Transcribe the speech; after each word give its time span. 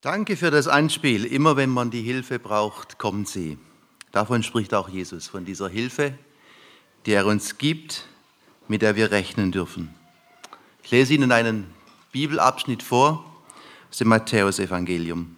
Danke 0.00 0.36
für 0.36 0.52
das 0.52 0.68
Anspiel. 0.68 1.24
Immer 1.24 1.56
wenn 1.56 1.70
man 1.70 1.90
die 1.90 2.02
Hilfe 2.02 2.38
braucht, 2.38 2.98
kommt 2.98 3.26
sie. 3.26 3.58
Davon 4.12 4.44
spricht 4.44 4.72
auch 4.72 4.88
Jesus, 4.88 5.26
von 5.26 5.44
dieser 5.44 5.68
Hilfe, 5.68 6.16
die 7.04 7.12
er 7.12 7.26
uns 7.26 7.58
gibt, 7.58 8.06
mit 8.68 8.82
der 8.82 8.94
wir 8.94 9.10
rechnen 9.10 9.50
dürfen. 9.50 9.92
Ich 10.84 10.92
lese 10.92 11.14
Ihnen 11.14 11.32
einen 11.32 11.74
Bibelabschnitt 12.12 12.84
vor 12.84 13.24
aus 13.90 13.98
dem 13.98 14.06
Matthäusevangelium, 14.06 15.36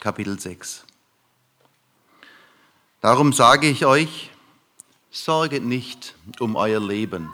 Kapitel 0.00 0.40
6. 0.40 0.84
Darum 3.00 3.32
sage 3.32 3.68
ich 3.68 3.86
euch, 3.86 4.30
sorget 5.12 5.62
nicht 5.62 6.16
um 6.40 6.56
euer 6.56 6.80
Leben 6.80 7.30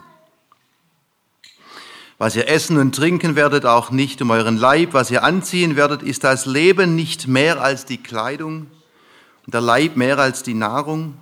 was 2.17 2.35
ihr 2.35 2.47
essen 2.47 2.77
und 2.77 2.95
trinken 2.95 3.35
werdet, 3.35 3.65
auch 3.65 3.91
nicht 3.91 4.21
um 4.21 4.31
euren 4.31 4.57
Leib, 4.57 4.93
was 4.93 5.11
ihr 5.11 5.23
anziehen 5.23 5.75
werdet, 5.75 6.01
ist 6.01 6.23
das 6.23 6.45
Leben 6.45 6.95
nicht 6.95 7.27
mehr 7.27 7.61
als 7.61 7.85
die 7.85 7.97
Kleidung 7.97 8.67
und 9.45 9.53
der 9.53 9.61
Leib 9.61 9.97
mehr 9.97 10.17
als 10.17 10.41
die 10.41 10.53
Nahrung. 10.53 11.17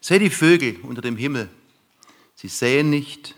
Seht 0.00 0.22
die 0.22 0.30
Vögel 0.30 0.76
unter 0.82 1.02
dem 1.02 1.16
Himmel. 1.16 1.48
Sie 2.34 2.48
säen 2.48 2.90
nicht, 2.90 3.34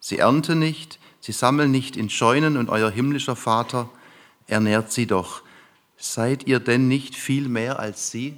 sie 0.00 0.18
ernten 0.18 0.58
nicht, 0.58 0.98
sie 1.20 1.32
sammeln 1.32 1.70
nicht 1.70 1.96
in 1.96 2.10
Scheunen 2.10 2.56
und 2.56 2.68
euer 2.68 2.90
himmlischer 2.90 3.36
Vater 3.36 3.88
ernährt 4.46 4.92
sie 4.92 5.06
doch. 5.06 5.42
Seid 5.96 6.46
ihr 6.46 6.60
denn 6.60 6.88
nicht 6.88 7.14
viel 7.14 7.48
mehr 7.48 7.78
als 7.78 8.10
sie? 8.10 8.36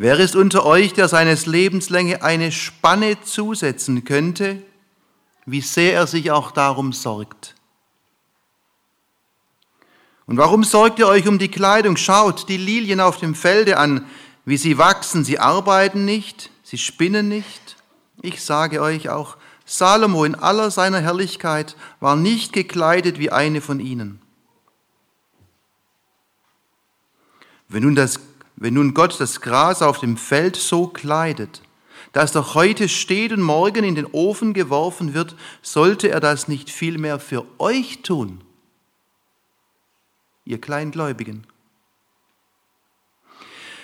Wer 0.00 0.20
ist 0.20 0.36
unter 0.36 0.64
euch, 0.64 0.92
der 0.92 1.08
seines 1.08 1.46
Lebenslänge 1.46 2.22
eine 2.22 2.52
Spanne 2.52 3.20
zusetzen 3.20 4.04
könnte, 4.04 4.62
wie 5.44 5.60
sehr 5.60 5.94
er 5.94 6.06
sich 6.06 6.30
auch 6.30 6.52
darum 6.52 6.92
sorgt? 6.92 7.56
Und 10.26 10.36
warum 10.36 10.62
sorgt 10.62 11.00
ihr 11.00 11.08
euch 11.08 11.26
um 11.26 11.38
die 11.38 11.50
Kleidung? 11.50 11.96
Schaut 11.96 12.48
die 12.48 12.58
Lilien 12.58 13.00
auf 13.00 13.16
dem 13.16 13.34
Felde 13.34 13.76
an, 13.76 14.06
wie 14.44 14.56
sie 14.56 14.78
wachsen. 14.78 15.24
Sie 15.24 15.40
arbeiten 15.40 16.04
nicht, 16.04 16.50
sie 16.62 16.78
spinnen 16.78 17.28
nicht. 17.28 17.76
Ich 18.22 18.44
sage 18.44 18.80
euch 18.80 19.08
auch, 19.08 19.36
Salomo 19.64 20.24
in 20.24 20.36
aller 20.36 20.70
seiner 20.70 21.00
Herrlichkeit 21.00 21.76
war 21.98 22.14
nicht 22.14 22.52
gekleidet 22.52 23.18
wie 23.18 23.32
eine 23.32 23.60
von 23.60 23.80
ihnen. 23.80 24.20
Wenn 27.68 27.82
nun 27.82 27.96
das 27.96 28.20
wenn 28.60 28.74
nun 28.74 28.94
Gott 28.94 29.20
das 29.20 29.40
Gras 29.40 29.82
auf 29.82 30.00
dem 30.00 30.16
Feld 30.16 30.56
so 30.56 30.88
kleidet, 30.88 31.62
das 32.12 32.32
doch 32.32 32.54
heute 32.54 32.88
steht 32.88 33.32
und 33.32 33.42
morgen 33.42 33.84
in 33.84 33.94
den 33.94 34.06
Ofen 34.06 34.52
geworfen 34.52 35.14
wird, 35.14 35.36
sollte 35.62 36.08
er 36.08 36.20
das 36.20 36.48
nicht 36.48 36.70
vielmehr 36.70 37.20
für 37.20 37.46
euch 37.58 38.02
tun, 38.02 38.40
ihr 40.44 40.60
Kleingläubigen. 40.60 41.46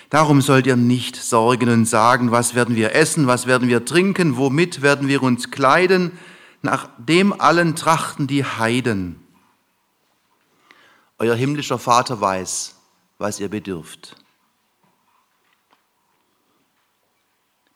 Darum 0.09 0.41
sollt 0.41 0.67
ihr 0.67 0.75
nicht 0.75 1.15
sorgen 1.15 1.69
und 1.69 1.85
sagen, 1.85 2.31
was 2.31 2.53
werden 2.53 2.75
wir 2.75 2.93
essen, 2.93 3.27
was 3.27 3.47
werden 3.47 3.69
wir 3.69 3.85
trinken, 3.85 4.37
womit 4.37 4.81
werden 4.81 5.07
wir 5.07 5.23
uns 5.23 5.51
kleiden, 5.51 6.11
nach 6.61 6.89
dem 6.97 7.39
allen 7.39 7.75
trachten 7.75 8.27
die 8.27 8.43
Heiden. 8.43 9.19
Euer 11.17 11.35
himmlischer 11.35 11.79
Vater 11.79 12.19
weiß, 12.19 12.75
was 13.17 13.39
ihr 13.39 13.49
bedürft. 13.49 14.15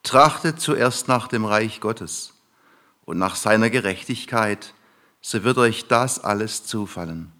Trachtet 0.10 0.60
zuerst 0.60 1.08
nach 1.08 1.28
dem 1.28 1.46
Reich 1.46 1.82
Gottes 1.82 2.34
und 3.06 3.20
nach 3.20 3.36
seiner 3.36 3.70
Gerechtigkeit, 3.70 4.74
so 5.22 5.44
wird 5.44 5.60
euch 5.60 5.88
das 5.88 6.18
alles 6.18 6.66
zufallen. 6.66 7.32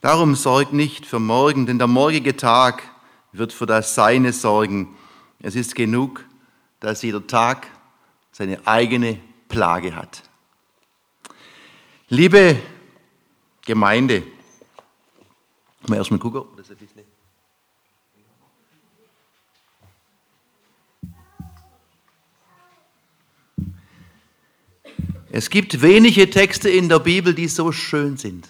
Darum 0.00 0.34
sorgt 0.34 0.72
nicht 0.72 1.04
für 1.04 1.18
morgen, 1.18 1.66
denn 1.66 1.76
der 1.76 1.88
morgige 1.88 2.38
Tag 2.38 2.84
wird 3.32 3.52
für 3.52 3.66
das 3.66 3.94
Seine 3.94 4.32
sorgen. 4.32 4.96
Es 5.40 5.54
ist 5.54 5.74
genug, 5.74 6.24
dass 6.80 7.02
jeder 7.02 7.26
Tag 7.26 7.66
seine 8.32 8.66
eigene 8.66 9.20
Plage 9.46 9.94
hat. 9.94 10.22
Liebe 12.08 12.58
Gemeinde, 13.66 14.22
mal 15.86 15.96
erstmal 15.96 16.18
gucken, 16.18 16.40
ob 16.40 16.56
das 16.56 16.70
ein 16.70 16.78
bisschen 16.78 17.05
Es 25.30 25.50
gibt 25.50 25.82
wenige 25.82 26.30
Texte 26.30 26.70
in 26.70 26.88
der 26.88 27.00
Bibel, 27.00 27.34
die 27.34 27.48
so 27.48 27.72
schön 27.72 28.16
sind 28.16 28.48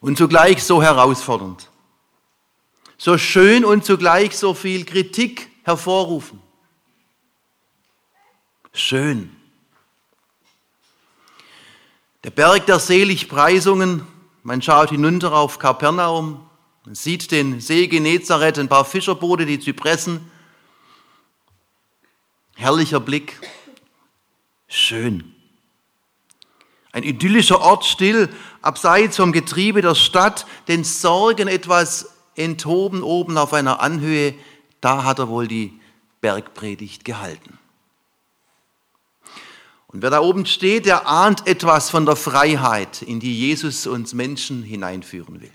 und 0.00 0.16
zugleich 0.16 0.62
so 0.62 0.82
herausfordernd. 0.82 1.68
So 2.98 3.18
schön 3.18 3.64
und 3.64 3.84
zugleich 3.84 4.36
so 4.36 4.54
viel 4.54 4.84
Kritik 4.84 5.50
hervorrufen. 5.64 6.40
Schön. 8.72 9.34
Der 12.24 12.30
Berg 12.30 12.66
der 12.66 12.78
Seligpreisungen, 12.78 14.06
man 14.42 14.62
schaut 14.62 14.90
hinunter 14.90 15.32
auf 15.32 15.58
Kapernaum, 15.58 16.48
man 16.84 16.94
sieht 16.94 17.32
den 17.32 17.60
See 17.60 17.88
Genezareth, 17.88 18.58
ein 18.58 18.68
paar 18.68 18.84
Fischerboote, 18.84 19.44
die 19.44 19.58
Zypressen. 19.58 20.30
Herrlicher 22.54 23.00
Blick. 23.00 23.40
Schön. 24.68 25.32
Ein 26.92 27.02
idyllischer 27.02 27.60
Ort 27.60 27.84
still, 27.84 28.28
abseits 28.62 29.16
vom 29.16 29.32
Getriebe 29.32 29.82
der 29.82 29.94
Stadt, 29.94 30.46
den 30.66 30.82
Sorgen 30.82 31.46
etwas 31.46 32.14
enthoben 32.36 33.02
oben 33.02 33.38
auf 33.38 33.52
einer 33.52 33.80
Anhöhe, 33.80 34.34
da 34.80 35.04
hat 35.04 35.18
er 35.18 35.28
wohl 35.28 35.46
die 35.46 35.78
Bergpredigt 36.20 37.04
gehalten. 37.04 37.58
Und 39.88 40.02
wer 40.02 40.10
da 40.10 40.20
oben 40.20 40.46
steht, 40.46 40.86
der 40.86 41.06
ahnt 41.06 41.46
etwas 41.46 41.90
von 41.90 42.06
der 42.06 42.16
Freiheit, 42.16 43.02
in 43.02 43.20
die 43.20 43.38
Jesus 43.38 43.86
uns 43.86 44.12
Menschen 44.12 44.62
hineinführen 44.62 45.40
will. 45.40 45.52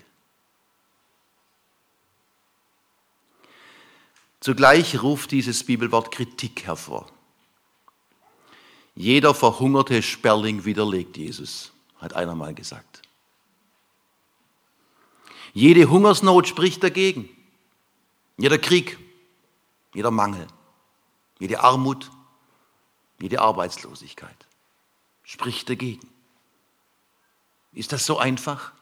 Zugleich 4.40 5.02
ruft 5.02 5.30
dieses 5.30 5.64
Bibelwort 5.64 6.10
Kritik 6.10 6.64
hervor. 6.64 7.06
Jeder 8.94 9.34
verhungerte 9.34 10.02
Sperling 10.02 10.64
widerlegt 10.64 11.16
Jesus, 11.16 11.72
hat 11.98 12.14
einer 12.14 12.34
mal 12.34 12.54
gesagt. 12.54 13.02
Jede 15.54 15.88
Hungersnot 15.88 16.48
spricht 16.48 16.82
dagegen. 16.82 17.28
Jeder 18.36 18.58
Krieg, 18.58 18.98
jeder 19.94 20.10
Mangel, 20.10 20.46
jede 21.38 21.60
Armut, 21.60 22.10
jede 23.20 23.40
Arbeitslosigkeit 23.40 24.36
spricht 25.22 25.68
dagegen. 25.68 26.08
Ist 27.72 27.92
das 27.92 28.04
so 28.04 28.18
einfach? 28.18 28.72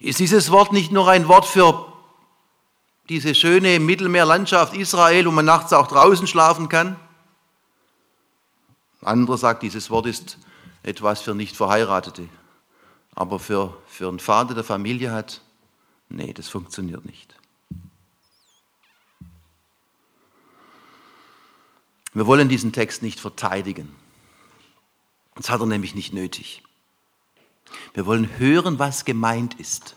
Ist 0.00 0.18
dieses 0.18 0.50
Wort 0.50 0.72
nicht 0.72 0.92
nur 0.92 1.08
ein 1.08 1.28
Wort 1.28 1.46
für 1.46 1.92
diese 3.08 3.34
schöne 3.34 3.80
Mittelmeerlandschaft 3.80 4.74
Israel, 4.74 5.26
wo 5.26 5.30
man 5.30 5.44
nachts 5.44 5.72
auch 5.72 5.86
draußen 5.86 6.26
schlafen 6.26 6.68
kann? 6.68 6.98
Anderer 9.02 9.38
sagt, 9.38 9.62
dieses 9.62 9.90
Wort 9.90 10.06
ist 10.06 10.38
etwas 10.82 11.20
für 11.20 11.34
Nicht-Verheiratete. 11.34 12.28
Aber 13.14 13.38
für, 13.38 13.76
für 13.86 14.08
einen 14.08 14.18
Vater, 14.18 14.54
der 14.54 14.64
Familie 14.64 15.12
hat, 15.12 15.42
nee, 16.08 16.32
das 16.32 16.48
funktioniert 16.48 17.04
nicht. 17.04 17.34
Wir 22.12 22.26
wollen 22.26 22.48
diesen 22.48 22.72
Text 22.72 23.02
nicht 23.02 23.20
verteidigen. 23.20 23.94
Das 25.36 25.48
hat 25.48 25.60
er 25.60 25.66
nämlich 25.66 25.94
nicht 25.94 26.12
nötig. 26.12 26.62
Wir 27.94 28.04
wollen 28.04 28.38
hören, 28.38 28.78
was 28.78 29.04
gemeint 29.04 29.54
ist. 29.54 29.96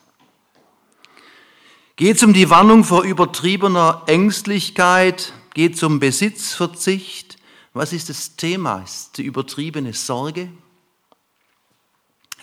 Geht 1.96 2.18
es 2.18 2.24
um 2.24 2.34
die 2.34 2.50
Warnung 2.50 2.84
vor 2.84 3.04
übertriebener 3.04 4.04
Ängstlichkeit? 4.08 5.34
Geht 5.54 5.76
es 5.76 5.84
um 5.84 6.00
Besitzverzicht? 6.00 7.38
Was 7.74 7.92
ist 7.92 8.10
das 8.10 8.36
Thema? 8.36 8.84
Ist 8.84 9.18
die 9.18 9.24
übertriebene 9.24 9.94
Sorge? 9.94 10.52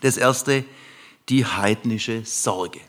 Das 0.01 0.17
erste, 0.17 0.65
die 1.29 1.47
heidnische 1.47 2.25
Sorge. 2.25 2.81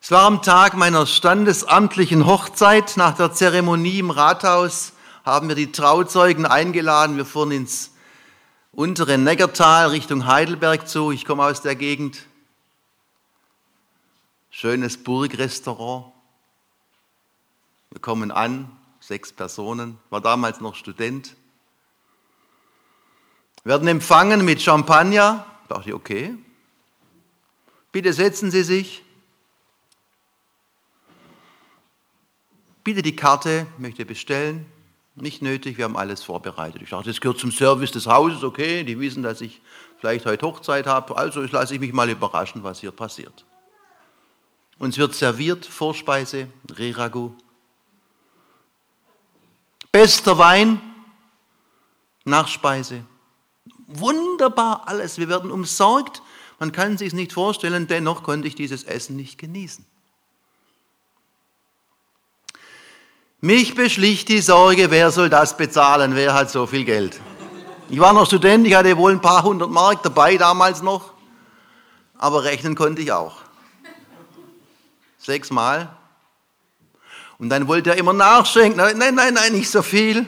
Es 0.00 0.10
war 0.10 0.22
am 0.22 0.40
Tag 0.40 0.74
meiner 0.74 1.06
standesamtlichen 1.06 2.24
Hochzeit. 2.24 2.96
Nach 2.96 3.14
der 3.14 3.32
Zeremonie 3.34 3.98
im 3.98 4.10
Rathaus 4.10 4.94
haben 5.24 5.48
wir 5.48 5.56
die 5.56 5.72
Trauzeugen 5.72 6.46
eingeladen. 6.46 7.18
Wir 7.18 7.26
fuhren 7.26 7.50
ins 7.50 7.90
untere 8.72 9.18
Neckartal 9.18 9.88
Richtung 9.88 10.26
Heidelberg 10.26 10.88
zu. 10.88 11.10
Ich 11.10 11.26
komme 11.26 11.44
aus 11.44 11.60
der 11.60 11.76
Gegend. 11.76 12.24
Schönes 14.50 14.96
Burgrestaurant. 14.96 16.06
kommen 18.00 18.30
an, 18.30 18.77
sechs 19.08 19.32
Personen, 19.32 19.98
war 20.10 20.20
damals 20.20 20.60
noch 20.60 20.74
Student, 20.74 21.34
werden 23.64 23.88
empfangen 23.88 24.44
mit 24.44 24.60
Champagner. 24.60 25.46
Da 25.68 25.76
dachte 25.76 25.88
ich, 25.88 25.94
okay, 25.94 26.36
bitte 27.90 28.12
setzen 28.12 28.50
Sie 28.50 28.62
sich. 28.62 29.02
Bitte 32.84 33.02
die 33.02 33.16
Karte, 33.16 33.66
möchte 33.78 34.04
bestellen. 34.04 34.66
Nicht 35.14 35.42
nötig, 35.42 35.78
wir 35.78 35.84
haben 35.84 35.96
alles 35.96 36.22
vorbereitet. 36.22 36.82
Ich 36.82 36.90
dachte, 36.90 37.08
das 37.08 37.20
gehört 37.20 37.38
zum 37.38 37.50
Service 37.50 37.90
des 37.90 38.06
Hauses, 38.06 38.44
okay, 38.44 38.84
die 38.84 39.00
wissen, 39.00 39.22
dass 39.22 39.40
ich 39.40 39.60
vielleicht 39.98 40.26
heute 40.26 40.46
Hochzeit 40.46 40.86
habe, 40.86 41.16
also 41.16 41.40
lasse 41.42 41.74
ich 41.74 41.80
mich 41.80 41.92
mal 41.92 42.08
überraschen, 42.08 42.62
was 42.62 42.80
hier 42.80 42.92
passiert. 42.92 43.44
Uns 44.78 44.96
wird 44.96 45.14
serviert 45.14 45.66
Vorspeise, 45.66 46.48
Reragu, 46.70 47.32
bester 49.92 50.38
Wein, 50.38 50.80
Nachspeise. 52.24 53.04
Wunderbar 53.86 54.82
alles, 54.86 55.18
wir 55.18 55.28
werden 55.28 55.50
umsorgt. 55.50 56.22
Man 56.58 56.72
kann 56.72 56.98
sich 56.98 57.12
nicht 57.12 57.32
vorstellen, 57.32 57.86
dennoch 57.86 58.22
konnte 58.22 58.48
ich 58.48 58.54
dieses 58.54 58.84
Essen 58.84 59.16
nicht 59.16 59.38
genießen. 59.38 59.86
Mich 63.40 63.74
beschlich 63.76 64.24
die 64.24 64.40
Sorge, 64.40 64.90
wer 64.90 65.12
soll 65.12 65.30
das 65.30 65.56
bezahlen, 65.56 66.16
wer 66.16 66.34
hat 66.34 66.50
so 66.50 66.66
viel 66.66 66.84
Geld. 66.84 67.20
Ich 67.88 68.00
war 68.00 68.12
noch 68.12 68.26
Student, 68.26 68.66
ich 68.66 68.74
hatte 68.74 68.96
wohl 68.96 69.12
ein 69.12 69.20
paar 69.20 69.44
hundert 69.44 69.70
Mark 69.70 70.02
dabei 70.02 70.36
damals 70.36 70.82
noch, 70.82 71.14
aber 72.18 72.42
rechnen 72.42 72.74
konnte 72.74 73.00
ich 73.00 73.12
auch. 73.12 73.36
Sechsmal. 75.18 75.97
Und 77.38 77.50
dann 77.50 77.68
wollte 77.68 77.90
er 77.90 77.96
immer 77.96 78.12
nachschenken. 78.12 78.76
Nein, 78.76 79.14
nein, 79.14 79.34
nein, 79.34 79.52
nicht 79.52 79.70
so 79.70 79.82
viel. 79.82 80.26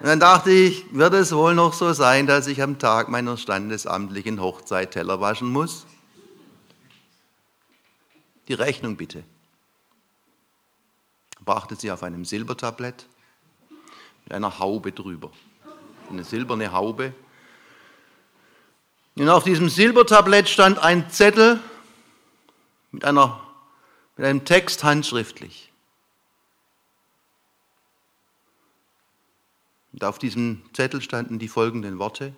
Und 0.00 0.06
dann 0.06 0.20
dachte 0.20 0.50
ich, 0.50 0.84
wird 0.92 1.14
es 1.14 1.32
wohl 1.32 1.54
noch 1.54 1.72
so 1.72 1.92
sein, 1.92 2.26
dass 2.26 2.46
ich 2.46 2.62
am 2.62 2.78
Tag 2.78 3.08
meiner 3.08 3.36
standesamtlichen 3.36 4.40
Hochzeit 4.40 4.92
Teller 4.92 5.20
waschen 5.20 5.48
muss? 5.48 5.86
Die 8.46 8.54
Rechnung 8.54 8.96
bitte 8.96 9.24
brachte 11.48 11.76
sie 11.76 11.90
auf 11.90 12.02
einem 12.02 12.26
Silbertablett 12.26 13.06
mit 14.24 14.34
einer 14.34 14.58
Haube 14.58 14.92
drüber. 14.92 15.30
Eine 16.10 16.22
silberne 16.22 16.72
Haube. 16.72 17.14
Und 19.16 19.30
auf 19.30 19.44
diesem 19.44 19.70
Silbertablett 19.70 20.50
stand 20.50 20.78
ein 20.78 21.10
Zettel 21.10 21.58
mit, 22.92 23.02
einer, 23.02 23.40
mit 24.18 24.26
einem 24.26 24.44
Text 24.44 24.82
handschriftlich. 24.82 25.72
Und 29.92 30.04
auf 30.04 30.18
diesem 30.18 30.62
Zettel 30.74 31.00
standen 31.00 31.38
die 31.38 31.48
folgenden 31.48 31.98
Worte. 31.98 32.34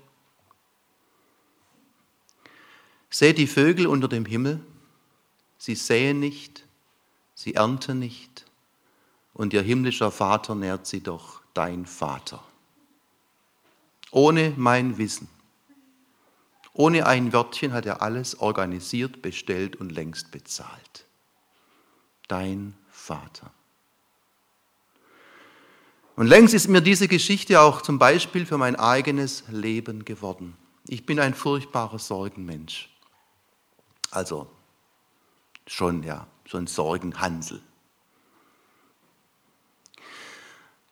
Seht 3.09 3.39
die 3.39 3.47
Vögel 3.47 3.87
unter 3.87 4.09
dem 4.09 4.25
Himmel, 4.25 4.61
sie 5.59 5.75
säen 5.75 6.21
nicht, 6.21 6.67
sie 7.35 7.55
ernten 7.55 7.99
nicht, 7.99 8.45
und 9.33 9.53
ihr 9.53 9.63
himmlischer 9.63 10.11
Vater 10.11 10.55
nährt 10.55 10.87
sie 10.87 11.03
doch, 11.03 11.41
dein 11.55 11.87
Vater. 11.87 12.45
Ohne 14.11 14.53
mein 14.57 14.99
Wissen, 14.99 15.29
ohne 16.73 17.07
ein 17.07 17.33
Wörtchen 17.33 17.73
hat 17.73 17.87
er 17.87 18.03
alles 18.03 18.39
organisiert, 18.39 19.23
bestellt 19.23 19.77
und 19.77 19.91
längst 19.91 20.31
bezahlt. 20.31 21.07
Dein 22.31 22.75
Vater. 22.91 23.51
Und 26.15 26.29
längst 26.29 26.55
ist 26.55 26.69
mir 26.69 26.81
diese 26.81 27.09
Geschichte 27.09 27.61
auch 27.61 27.83
zum 27.83 27.99
Beispiel 27.99 28.47
für 28.47 28.57
mein 28.57 28.77
eigenes 28.77 29.43
Leben 29.49 30.05
geworden. 30.05 30.57
Ich 30.87 31.05
bin 31.07 31.19
ein 31.19 31.35
furchtbarer 31.35 31.99
Sorgenmensch. 31.99 32.89
Also 34.13 34.49
schon, 35.67 36.05
ja, 36.05 36.29
so 36.49 36.59
ein 36.59 36.69
Sorgenhansel. 36.69 37.61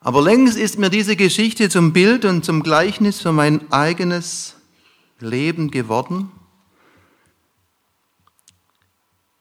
Aber 0.01 0.21
längst 0.21 0.57
ist 0.57 0.77
mir 0.77 0.89
diese 0.89 1.15
Geschichte 1.15 1.69
zum 1.69 1.93
Bild 1.93 2.25
und 2.25 2.43
zum 2.43 2.63
Gleichnis 2.63 3.21
für 3.21 3.31
mein 3.31 3.71
eigenes 3.71 4.55
Leben 5.19 5.71
geworden, 5.71 6.31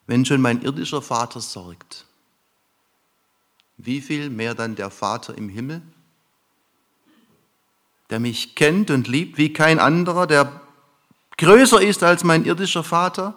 wenn 0.08 0.24
schon 0.24 0.40
mein 0.40 0.62
irdischer 0.62 1.02
Vater 1.02 1.40
sorgt. 1.40 2.06
Wie 3.76 4.00
viel 4.00 4.30
mehr 4.30 4.54
dann 4.54 4.74
der 4.74 4.90
Vater 4.90 5.36
im 5.36 5.50
Himmel, 5.50 5.82
der 8.10 8.18
mich 8.18 8.56
kennt 8.56 8.90
und 8.90 9.06
liebt 9.06 9.36
wie 9.36 9.52
kein 9.52 9.78
anderer, 9.78 10.26
der 10.26 10.60
größer 11.36 11.82
ist 11.82 12.02
als 12.02 12.24
mein 12.24 12.46
irdischer 12.46 12.82
Vater, 12.82 13.36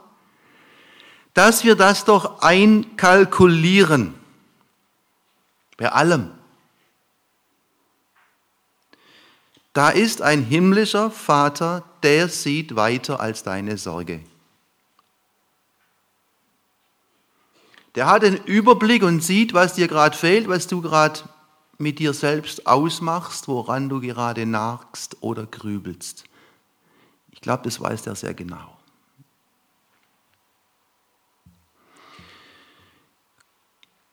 dass 1.33 1.65
wir 1.65 1.75
das 1.75 2.06
doch 2.06 2.41
einkalkulieren 2.41 4.13
bei 5.75 5.91
allem. 5.91 6.31
Da 9.73 9.89
ist 9.89 10.21
ein 10.21 10.41
himmlischer 10.44 11.12
Vater, 11.12 11.83
der 12.01 12.29
sieht 12.29 12.77
weiter 12.77 13.19
als 13.19 13.44
deine 13.44 13.77
Sorge. 13.77 14.21
Der 17.96 18.08
hat 18.08 18.24
den 18.24 18.38
Überblick 18.38 19.04
und 19.04 19.22
sieht, 19.22 19.54
was 19.54 19.74
dir 19.74 19.88
gerade 19.88 20.16
fehlt, 20.16 20.48
was 20.48 20.68
du 20.68 20.82
gerade 20.82 21.20
mit 21.78 22.00
dir 22.00 22.14
selbst 22.14 22.68
ausmachst, 22.68 23.48
woran 23.48 23.90
du 23.90 24.00
gerade 24.00 24.46
nagst 24.46 25.18
oder 25.22 25.46
grübelst. 25.46 26.24
Ich 27.32 27.42
glaube, 27.42 27.64
das 27.64 27.82
weiß 27.82 28.08
er 28.08 28.16
sehr 28.16 28.34
genau. 28.34 28.78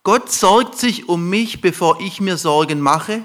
Gott 0.02 0.32
sorgt 0.32 0.78
sich 0.78 1.08
um 1.08 1.28
mich, 1.28 1.60
bevor 1.60 2.00
ich 2.00 2.20
mir 2.20 2.38
Sorgen 2.38 2.80
mache 2.80 3.22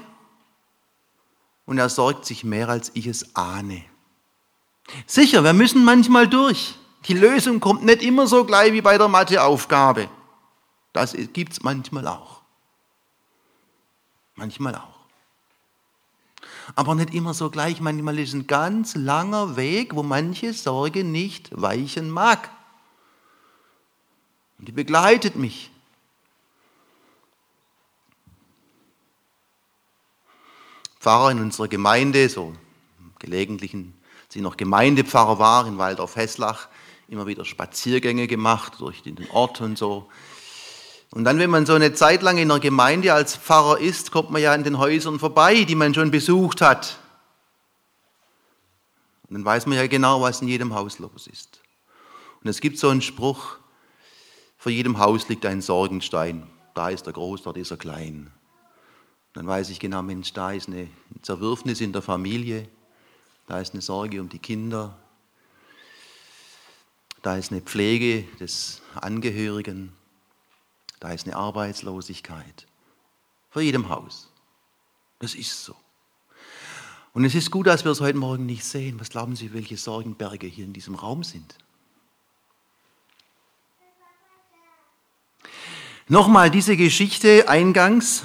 und 1.64 1.78
er 1.78 1.88
sorgt 1.88 2.26
sich 2.26 2.44
mehr, 2.44 2.68
als 2.68 2.90
ich 2.92 3.06
es 3.06 3.34
ahne. 3.34 3.82
Sicher, 5.06 5.42
wir 5.42 5.54
müssen 5.54 5.84
manchmal 5.84 6.28
durch. 6.28 6.74
Die 7.06 7.14
Lösung 7.14 7.60
kommt 7.60 7.84
nicht 7.84 8.02
immer 8.02 8.26
so 8.26 8.44
gleich 8.44 8.74
wie 8.74 8.82
bei 8.82 8.98
der 8.98 9.08
Matheaufgabe. 9.08 10.10
Das 10.94 11.14
gibt 11.32 11.52
es 11.52 11.62
manchmal 11.62 12.06
auch. 12.06 12.40
Manchmal 14.36 14.76
auch. 14.76 14.94
Aber 16.76 16.94
nicht 16.94 17.12
immer 17.12 17.34
so 17.34 17.50
gleich. 17.50 17.80
Manchmal 17.80 18.18
ist 18.20 18.32
ein 18.32 18.46
ganz 18.46 18.94
langer 18.94 19.56
Weg, 19.56 19.96
wo 19.96 20.04
manche 20.04 20.52
Sorge 20.52 21.02
nicht 21.02 21.50
weichen 21.50 22.10
mag. 22.10 22.48
Und 24.58 24.68
die 24.68 24.72
begleitet 24.72 25.34
mich. 25.34 25.72
Pfarrer 31.00 31.32
in 31.32 31.40
unserer 31.40 31.68
Gemeinde, 31.68 32.28
so 32.28 32.54
gelegentlichen, 33.18 33.94
sie 34.28 34.40
noch 34.40 34.56
Gemeindepfarrer 34.56 35.40
war 35.40 35.66
in 35.66 35.76
Waldorf-Hesslach, 35.76 36.68
immer 37.08 37.26
wieder 37.26 37.44
Spaziergänge 37.44 38.28
gemacht 38.28 38.74
durch 38.78 39.02
den 39.02 39.28
Ort 39.30 39.60
und 39.60 39.76
so. 39.76 40.08
Und 41.14 41.22
dann, 41.22 41.38
wenn 41.38 41.48
man 41.48 41.64
so 41.64 41.74
eine 41.74 41.92
Zeit 41.92 42.22
lang 42.22 42.38
in 42.38 42.48
der 42.48 42.58
Gemeinde 42.58 43.14
als 43.14 43.36
Pfarrer 43.36 43.78
ist, 43.78 44.10
kommt 44.10 44.32
man 44.32 44.42
ja 44.42 44.52
an 44.52 44.64
den 44.64 44.78
Häusern 44.78 45.20
vorbei, 45.20 45.62
die 45.62 45.76
man 45.76 45.94
schon 45.94 46.10
besucht 46.10 46.60
hat. 46.60 46.98
Und 49.28 49.34
dann 49.34 49.44
weiß 49.44 49.66
man 49.66 49.78
ja 49.78 49.86
genau, 49.86 50.22
was 50.22 50.42
in 50.42 50.48
jedem 50.48 50.74
Haus 50.74 50.98
los 50.98 51.28
ist. 51.28 51.60
Und 52.42 52.50
es 52.50 52.60
gibt 52.60 52.78
so 52.78 52.88
einen 52.88 53.00
Spruch, 53.00 53.58
vor 54.58 54.72
jedem 54.72 54.98
Haus 54.98 55.28
liegt 55.28 55.46
ein 55.46 55.62
Sorgenstein. 55.62 56.48
Da 56.74 56.88
ist 56.88 57.06
er 57.06 57.12
groß, 57.12 57.44
dort 57.44 57.58
ist 57.58 57.70
er 57.70 57.76
klein. 57.76 58.32
Dann 59.34 59.46
weiß 59.46 59.70
ich 59.70 59.78
genau, 59.78 60.02
Mensch, 60.02 60.32
da 60.32 60.50
ist 60.50 60.66
eine 60.66 60.88
Zerwürfnis 61.22 61.80
in 61.80 61.92
der 61.92 62.02
Familie, 62.02 62.68
da 63.46 63.60
ist 63.60 63.72
eine 63.72 63.82
Sorge 63.82 64.20
um 64.20 64.28
die 64.28 64.40
Kinder, 64.40 64.98
da 67.22 67.36
ist 67.36 67.52
eine 67.52 67.60
Pflege 67.60 68.24
des 68.40 68.82
Angehörigen, 68.96 69.92
da 71.00 71.12
ist 71.12 71.26
eine 71.26 71.36
Arbeitslosigkeit. 71.36 72.66
Vor 73.50 73.62
jedem 73.62 73.88
Haus. 73.88 74.30
Das 75.18 75.34
ist 75.34 75.64
so. 75.64 75.76
Und 77.12 77.24
es 77.24 77.34
ist 77.34 77.50
gut, 77.50 77.68
dass 77.68 77.84
wir 77.84 77.92
es 77.92 78.00
heute 78.00 78.18
Morgen 78.18 78.44
nicht 78.44 78.64
sehen. 78.64 78.98
Was 78.98 79.10
glauben 79.10 79.36
Sie, 79.36 79.52
welche 79.52 79.76
Sorgenberge 79.76 80.46
hier 80.46 80.64
in 80.64 80.72
diesem 80.72 80.96
Raum 80.96 81.22
sind? 81.22 81.56
Nochmal 86.08 86.50
diese 86.50 86.76
Geschichte 86.76 87.48
eingangs. 87.48 88.24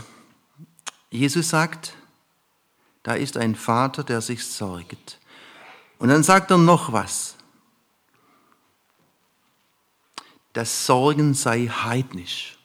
Jesus 1.11 1.49
sagt, 1.49 1.93
da 3.03 3.13
ist 3.13 3.37
ein 3.37 3.55
Vater, 3.55 4.03
der 4.03 4.21
sich 4.21 4.45
sorgt. 4.45 5.19
Und 5.97 6.09
dann 6.09 6.23
sagt 6.23 6.51
er 6.51 6.57
noch 6.57 6.91
was. 6.91 7.35
Das 10.53 10.85
Sorgen 10.85 11.33
sei 11.33 11.67
heidnisch. 11.67 12.58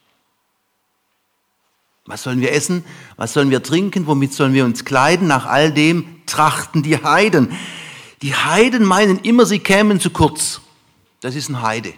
Was 2.07 2.23
sollen 2.23 2.41
wir 2.41 2.53
essen? 2.53 2.85
Was 3.17 3.33
sollen 3.33 3.51
wir 3.51 3.63
trinken? 3.63 4.07
Womit 4.07 4.35
sollen 4.35 4.53
wir 4.53 4.65
uns 4.65 4.85
kleiden? 4.85 5.27
Nach 5.27 5.47
all 5.47 5.73
dem 5.73 6.23
trachten 6.27 6.83
die 6.83 7.03
Heiden. 7.03 7.57
Die 8.23 8.35
Heiden 8.35 8.85
meinen 8.85 9.19
immer, 9.21 9.47
sie 9.47 9.59
kämen 9.59 10.01
zu 10.01 10.11
kurz. 10.11 10.61
Das 11.21 11.35
ist 11.35 11.49
ein 11.49 11.63
Heide. 11.63 11.95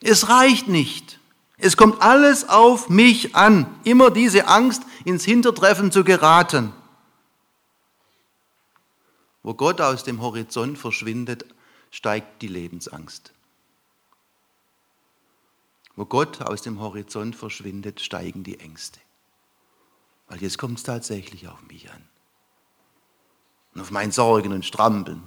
Es 0.00 0.28
reicht 0.28 0.66
nicht. 0.66 1.20
Es 1.58 1.76
kommt 1.76 2.02
alles 2.02 2.48
auf 2.48 2.88
mich 2.88 3.36
an. 3.36 3.66
Immer 3.84 4.10
diese 4.10 4.48
Angst, 4.48 4.82
ins 5.04 5.24
Hintertreffen 5.24 5.92
zu 5.92 6.02
geraten. 6.02 6.72
Wo 9.44 9.54
Gott 9.54 9.80
aus 9.80 10.02
dem 10.02 10.20
Horizont 10.20 10.76
verschwindet, 10.76 11.44
steigt 11.92 12.42
die 12.42 12.48
Lebensangst. 12.48 13.32
Wo 16.02 16.06
Gott 16.06 16.42
aus 16.42 16.62
dem 16.62 16.80
Horizont 16.80 17.36
verschwindet, 17.36 18.00
steigen 18.00 18.42
die 18.42 18.58
Ängste. 18.58 18.98
Weil 20.26 20.42
jetzt 20.42 20.58
kommt 20.58 20.78
es 20.78 20.82
tatsächlich 20.82 21.46
auf 21.46 21.62
mich 21.68 21.92
an. 21.92 22.08
Und 23.72 23.82
auf 23.82 23.92
mein 23.92 24.10
Sorgen 24.10 24.52
und 24.52 24.64
Strampeln. 24.64 25.22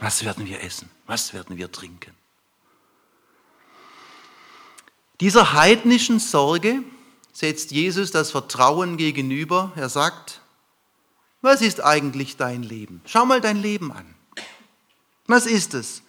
Was 0.00 0.24
werden 0.24 0.44
wir 0.44 0.60
essen? 0.60 0.90
Was 1.06 1.32
werden 1.32 1.56
wir 1.56 1.70
trinken? 1.70 2.16
Dieser 5.20 5.52
heidnischen 5.52 6.18
Sorge 6.18 6.82
setzt 7.32 7.70
Jesus 7.70 8.10
das 8.10 8.32
Vertrauen 8.32 8.96
gegenüber. 8.96 9.70
Er 9.76 9.88
sagt, 9.88 10.40
was 11.42 11.62
ist 11.62 11.80
eigentlich 11.80 12.36
dein 12.36 12.64
Leben? 12.64 13.02
Schau 13.06 13.24
mal 13.24 13.40
dein 13.40 13.62
Leben 13.62 13.92
an. 13.92 14.16
Was 15.28 15.46
ist 15.46 15.74
es? 15.74 16.02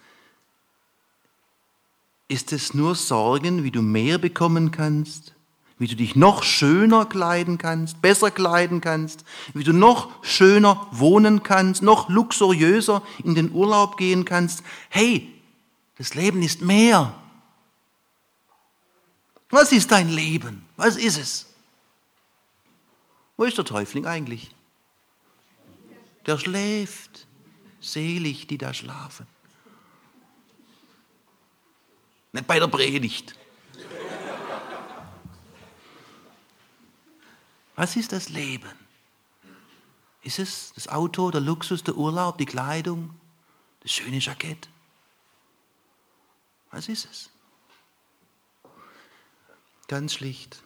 Ist 2.28 2.52
es 2.52 2.74
nur 2.74 2.94
Sorgen, 2.94 3.64
wie 3.64 3.70
du 3.70 3.80
mehr 3.80 4.18
bekommen 4.18 4.70
kannst? 4.70 5.34
Wie 5.78 5.86
du 5.86 5.96
dich 5.96 6.14
noch 6.14 6.42
schöner 6.42 7.06
kleiden 7.06 7.56
kannst, 7.56 8.02
besser 8.02 8.30
kleiden 8.30 8.80
kannst? 8.80 9.24
Wie 9.54 9.64
du 9.64 9.72
noch 9.72 10.10
schöner 10.22 10.86
wohnen 10.90 11.42
kannst, 11.42 11.82
noch 11.82 12.08
luxuriöser 12.08 13.02
in 13.24 13.34
den 13.34 13.52
Urlaub 13.52 13.96
gehen 13.96 14.24
kannst? 14.24 14.62
Hey, 14.90 15.32
das 15.96 16.14
Leben 16.14 16.42
ist 16.42 16.60
mehr. 16.60 17.14
Was 19.50 19.72
ist 19.72 19.90
dein 19.90 20.10
Leben? 20.10 20.66
Was 20.76 20.96
ist 20.96 21.16
es? 21.16 21.46
Wo 23.38 23.44
ist 23.44 23.56
der 23.56 23.64
Täufling 23.64 24.04
eigentlich? 24.04 24.50
Der 26.26 26.36
schläft. 26.38 27.26
Selig, 27.80 28.48
die 28.48 28.58
da 28.58 28.74
schlafen. 28.74 29.26
Nicht 32.32 32.46
bei 32.46 32.58
der 32.58 32.68
Predigt. 32.68 33.34
Was 37.76 37.96
ist 37.96 38.12
das 38.12 38.28
Leben? 38.28 38.72
Ist 40.22 40.38
es 40.38 40.72
das 40.74 40.88
Auto, 40.88 41.30
der 41.30 41.40
Luxus, 41.40 41.84
der 41.84 41.96
Urlaub, 41.96 42.38
die 42.38 42.44
Kleidung, 42.44 43.18
das 43.80 43.92
schöne 43.92 44.18
Jackett? 44.18 44.68
Was 46.70 46.88
ist 46.88 47.06
es? 47.10 47.30
Ganz 49.86 50.14
schlicht. 50.14 50.62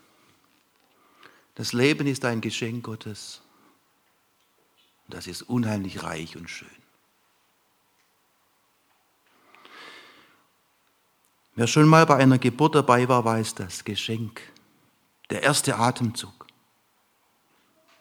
Das 1.54 1.72
Leben 1.72 2.06
ist 2.06 2.24
ein 2.24 2.40
Geschenk 2.40 2.84
Gottes. 2.84 3.42
Das 5.06 5.26
ist 5.26 5.42
unheimlich 5.42 6.02
reich 6.02 6.36
und 6.36 6.48
schön. 6.48 6.81
Wer 11.54 11.66
schon 11.66 11.86
mal 11.86 12.06
bei 12.06 12.16
einer 12.16 12.38
Geburt 12.38 12.74
dabei 12.74 13.08
war, 13.08 13.24
weiß 13.24 13.54
das 13.54 13.84
Geschenk. 13.84 14.40
Der 15.30 15.42
erste 15.42 15.76
Atemzug. 15.76 16.46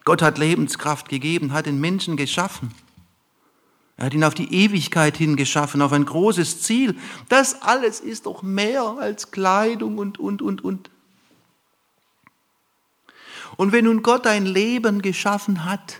Gott 0.03 0.21
hat 0.21 0.37
Lebenskraft 0.37 1.09
gegeben, 1.09 1.53
hat 1.53 1.65
den 1.65 1.79
Menschen 1.79 2.17
geschaffen. 2.17 2.73
Er 3.97 4.05
hat 4.05 4.13
ihn 4.13 4.23
auf 4.23 4.33
die 4.33 4.51
Ewigkeit 4.53 5.15
hin 5.15 5.35
geschaffen, 5.35 5.81
auf 5.81 5.91
ein 5.91 6.05
großes 6.05 6.61
Ziel. 6.61 6.97
Das 7.29 7.61
alles 7.61 7.99
ist 7.99 8.25
doch 8.25 8.41
mehr 8.41 8.83
als 8.83 9.31
Kleidung 9.31 9.97
und, 9.97 10.17
und, 10.17 10.41
und, 10.41 10.63
und. 10.63 10.89
Und 13.57 13.73
wenn 13.73 13.85
nun 13.85 14.01
Gott 14.01 14.25
ein 14.25 14.45
Leben 14.45 15.01
geschaffen 15.01 15.65
hat, 15.65 15.99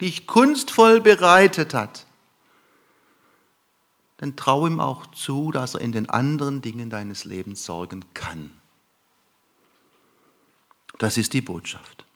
dich 0.00 0.26
kunstvoll 0.26 1.00
bereitet 1.00 1.72
hat, 1.72 2.04
dann 4.24 4.36
trau 4.36 4.66
ihm 4.66 4.80
auch 4.80 5.06
zu, 5.08 5.52
dass 5.52 5.74
er 5.74 5.82
in 5.82 5.92
den 5.92 6.08
anderen 6.08 6.62
Dingen 6.62 6.88
deines 6.88 7.26
Lebens 7.26 7.62
sorgen 7.66 8.06
kann. 8.14 8.50
Das 10.98 11.18
ist 11.18 11.34
die 11.34 11.42
Botschaft. 11.42 12.06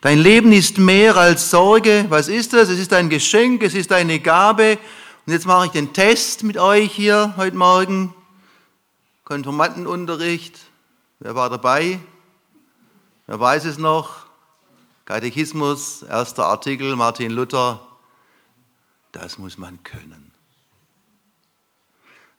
Dein 0.00 0.20
Leben 0.20 0.52
ist 0.52 0.78
mehr 0.78 1.16
als 1.16 1.50
Sorge. 1.50 2.06
Was 2.08 2.28
ist 2.28 2.52
das? 2.52 2.68
Es 2.68 2.78
ist 2.78 2.92
ein 2.92 3.08
Geschenk, 3.08 3.64
es 3.64 3.74
ist 3.74 3.90
eine 3.90 4.20
Gabe. 4.20 4.78
Und 5.26 5.32
jetzt 5.32 5.44
mache 5.44 5.66
ich 5.66 5.72
den 5.72 5.92
Test 5.92 6.44
mit 6.44 6.56
euch 6.56 6.92
hier 6.92 7.34
heute 7.36 7.56
Morgen. 7.56 8.14
Konformantenunterricht. 9.24 10.56
Wer 11.18 11.34
war 11.34 11.50
dabei? 11.50 11.98
Wer 13.26 13.40
weiß 13.40 13.64
es 13.64 13.78
noch? 13.78 14.26
Katechismus, 15.04 16.02
erster 16.02 16.46
Artikel, 16.46 16.94
Martin 16.94 17.32
Luther. 17.32 17.84
Das 19.10 19.36
muss 19.36 19.58
man 19.58 19.82
können. 19.82 20.25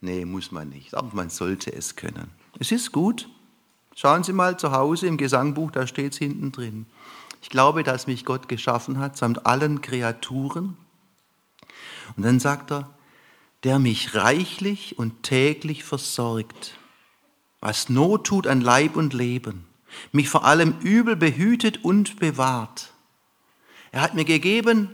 Nee, 0.02 0.26
muss 0.26 0.52
man 0.52 0.70
nicht, 0.70 0.96
aber 0.96 1.10
man 1.14 1.30
sollte 1.30 1.74
es 1.74 1.96
können. 1.96 2.30
Es 2.60 2.72
ist 2.72 2.92
gut. 2.92 3.28
Schauen 3.96 4.24
Sie 4.24 4.34
mal 4.34 4.58
zu 4.60 4.72
Hause 4.72 5.08
im 5.08 5.18
Gesangbuch, 5.18 5.72
da 5.72 5.88
steht 5.88 6.14
es 6.14 6.20
hinten 6.20 6.52
drin. 6.52 6.86
Ich 7.42 7.50
glaube, 7.50 7.84
dass 7.84 8.06
mich 8.06 8.26
Gott 8.26 8.48
geschaffen 8.48 9.00
hat, 9.00 9.18
samt 9.18 9.46
allen 9.46 9.82
Kreaturen. 9.82 10.78
Und 12.16 12.24
dann 12.24 12.40
sagt 12.40 12.72
er, 12.72 12.94
der 13.64 13.80
mich 13.80 14.14
reichlich 14.14 15.00
und 15.00 15.24
täglich 15.24 15.84
versorgt, 15.84 16.78
was 17.60 17.90
Not 17.90 18.28
tut 18.28 18.48
an 18.48 18.62
Leib 18.62 18.96
und 18.96 19.14
Leben, 19.14 19.66
mich 20.12 20.30
vor 20.30 20.46
allem 20.46 20.78
Übel 20.80 21.16
behütet 21.16 21.84
und 21.84 22.20
bewahrt. 22.20 22.94
Er 23.92 24.02
hat 24.02 24.14
mir 24.14 24.26
gegeben, 24.26 24.92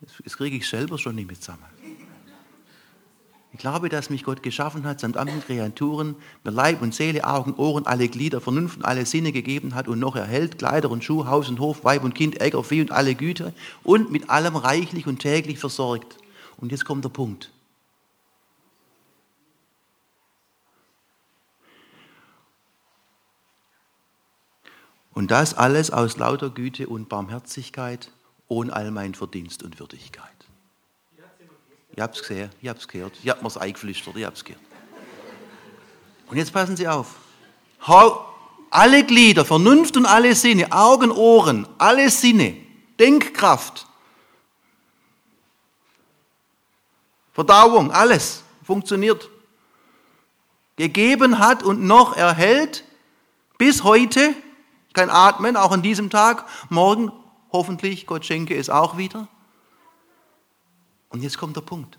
jetzt 0.00 0.36
kriege 0.36 0.56
ich 0.56 0.68
selber 0.68 0.98
schon 0.98 1.16
nicht 1.16 1.28
mit 1.28 1.42
zusammen. 1.42 1.71
Ich 3.54 3.58
glaube, 3.58 3.90
dass 3.90 4.08
mich 4.08 4.24
Gott 4.24 4.42
geschaffen 4.42 4.84
hat, 4.84 5.00
samt 5.00 5.18
anderen 5.18 5.42
Kreaturen, 5.42 6.16
mir 6.42 6.50
Leib 6.50 6.80
und 6.80 6.94
Seele, 6.94 7.24
Augen, 7.24 7.52
Ohren, 7.54 7.86
alle 7.86 8.08
Glieder, 8.08 8.40
Vernunft 8.40 8.78
und 8.78 8.84
alle 8.84 9.04
Sinne 9.04 9.30
gegeben 9.30 9.74
hat 9.74 9.88
und 9.88 9.98
noch 9.98 10.16
erhält, 10.16 10.58
Kleider 10.58 10.90
und 10.90 11.04
Schuh, 11.04 11.26
Haus 11.26 11.50
und 11.50 11.60
Hof, 11.60 11.84
Weib 11.84 12.02
und 12.02 12.14
Kind, 12.14 12.40
Äcker, 12.40 12.64
Vieh 12.64 12.80
und 12.80 12.92
alle 12.92 13.14
Güter 13.14 13.52
und 13.82 14.10
mit 14.10 14.30
allem 14.30 14.56
reichlich 14.56 15.06
und 15.06 15.18
täglich 15.18 15.58
versorgt. 15.58 16.16
Und 16.56 16.72
jetzt 16.72 16.86
kommt 16.86 17.04
der 17.04 17.10
Punkt. 17.10 17.50
Und 25.12 25.30
das 25.30 25.52
alles 25.52 25.90
aus 25.90 26.16
lauter 26.16 26.48
Güte 26.48 26.86
und 26.86 27.10
Barmherzigkeit, 27.10 28.10
ohne 28.48 28.72
all 28.72 28.90
mein 28.90 29.14
Verdienst 29.14 29.62
und 29.62 29.78
Würdigkeit. 29.78 30.41
Ich 31.94 32.00
hab's 32.00 32.20
gesehen, 32.20 32.50
ich 32.60 32.68
hab's 32.68 32.88
gehört, 32.88 33.12
ich 33.22 33.28
hab 33.28 33.42
mir's 33.42 33.56
eingeflüstert, 33.56 34.16
ich 34.16 34.24
hab's 34.24 34.44
gehört. 34.44 34.62
Und 36.28 36.36
jetzt 36.38 36.52
passen 36.52 36.76
Sie 36.76 36.88
auf. 36.88 37.16
Alle 38.70 39.04
Glieder, 39.04 39.44
Vernunft 39.44 39.96
und 39.98 40.06
alle 40.06 40.34
Sinne, 40.34 40.72
Augen, 40.72 41.10
Ohren, 41.10 41.68
alle 41.76 42.08
Sinne, 42.08 42.56
Denkkraft, 42.98 43.86
Verdauung, 47.32 47.90
alles 47.90 48.42
funktioniert. 48.64 49.28
Gegeben 50.76 51.38
hat 51.38 51.62
und 51.62 51.82
noch 51.82 52.16
erhält 52.16 52.84
bis 53.58 53.84
heute 53.84 54.34
kein 54.92 55.10
Atmen, 55.10 55.56
auch 55.56 55.72
an 55.72 55.82
diesem 55.82 56.10
Tag. 56.10 56.46
Morgen 56.68 57.12
hoffentlich, 57.52 58.06
Gott 58.06 58.24
schenke 58.24 58.56
es 58.56 58.70
auch 58.70 58.96
wieder. 58.96 59.28
Und 61.12 61.22
jetzt 61.22 61.38
kommt 61.38 61.56
der 61.56 61.60
Punkt. 61.60 61.98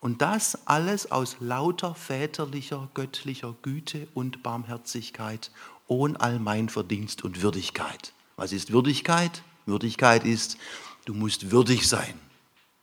Und 0.00 0.22
das 0.22 0.66
alles 0.66 1.10
aus 1.10 1.36
lauter 1.40 1.94
väterlicher, 1.94 2.88
göttlicher 2.94 3.54
Güte 3.62 4.08
und 4.14 4.42
Barmherzigkeit, 4.42 5.50
ohne 5.86 6.20
all 6.20 6.38
mein 6.38 6.68
Verdienst 6.68 7.22
und 7.22 7.42
Würdigkeit. 7.42 8.12
Was 8.36 8.52
ist 8.52 8.72
Würdigkeit? 8.72 9.42
Würdigkeit 9.66 10.24
ist, 10.24 10.56
du 11.04 11.14
musst 11.14 11.50
würdig 11.50 11.88
sein. 11.88 12.14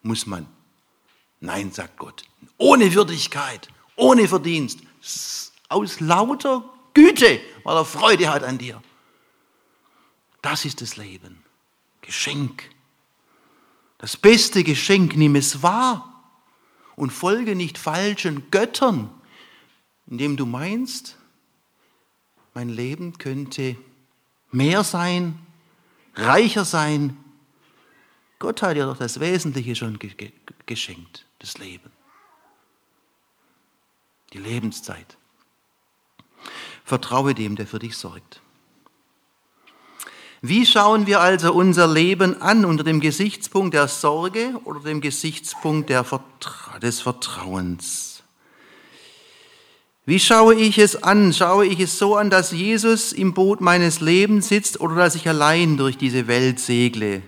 Muss 0.04 0.26
man. 0.28 0.46
Nein, 1.40 1.72
sagt 1.72 1.98
Gott. 1.98 2.24
Ohne 2.58 2.94
Würdigkeit, 2.94 3.68
ohne 3.96 4.28
Verdienst, 4.28 4.80
aus 5.70 6.00
lauter 6.00 6.64
Güte, 6.94 7.42
weil 7.64 7.76
er 7.76 7.86
Freude 7.86 8.30
hat 8.30 8.44
an 8.44 8.58
dir. 8.58 8.82
Das 10.42 10.66
ist 10.66 10.82
das 10.82 10.98
Leben. 10.98 11.44
Geschenk. 12.02 12.70
Das 13.98 14.16
beste 14.16 14.64
Geschenk, 14.64 15.16
nimm 15.16 15.36
es 15.36 15.64
wahr. 15.64 16.14
und 16.96 17.12
folge 17.12 17.56
nicht 17.56 17.78
falschen 17.78 18.50
Göttern, 18.50 19.12
indem 20.08 20.36
du 20.36 20.48
meinst, 20.48 21.16
mein 22.56 22.70
Leben 22.70 23.20
könnte 23.20 23.78
mehr 24.52 24.84
sein, 24.84 25.38
reicher 26.16 26.66
sein. 26.66 27.16
Gott 28.40 28.64
hat 28.64 28.78
dir 28.78 28.88
doch 28.88 28.98
das 28.98 29.20
Wesentliche 29.20 29.76
schon 29.76 30.00
geschenkt, 30.66 31.26
das 31.38 31.60
Leben, 31.60 31.92
die 34.34 34.40
Lebenszeit. 34.40 35.18
Vertraue 36.84 37.36
dem, 37.36 37.56
der 37.56 37.68
für 37.68 37.80
dich 37.80 37.96
sorgt. 37.96 38.42
Wie 40.48 40.66
schauen 40.66 41.08
wir 41.08 41.20
also 41.20 41.52
unser 41.52 41.88
Leben 41.88 42.42
an 42.42 42.64
unter 42.64 42.86
dem 42.86 43.02
Gesichtspunkt 43.02 43.74
der 43.74 43.90
Sorge 43.90 44.54
oder 44.64 44.80
dem 44.80 45.02
Gesichtspunkt 45.02 45.90
Vertra 45.90 46.80
des 46.80 47.02
Vertrauens? 47.02 48.24
Wie 50.06 50.22
schaue 50.22 50.56
ich 50.56 50.78
es 50.78 51.04
an? 51.04 51.34
Schaue 51.34 51.66
ich 51.66 51.82
es 51.82 52.00
so 52.00 52.16
an, 52.16 52.30
dass 52.30 52.54
Jesus 52.54 53.12
im 53.12 53.34
Boot 53.34 53.60
meines 53.60 54.00
Lebens 54.00 54.48
sitzt 54.48 54.80
oder 54.80 54.96
dass 54.96 55.16
ich 55.16 55.28
allein 55.28 55.76
durch 55.76 55.98
diese 55.98 56.28
Welt 56.30 56.62
segle? 56.62 57.24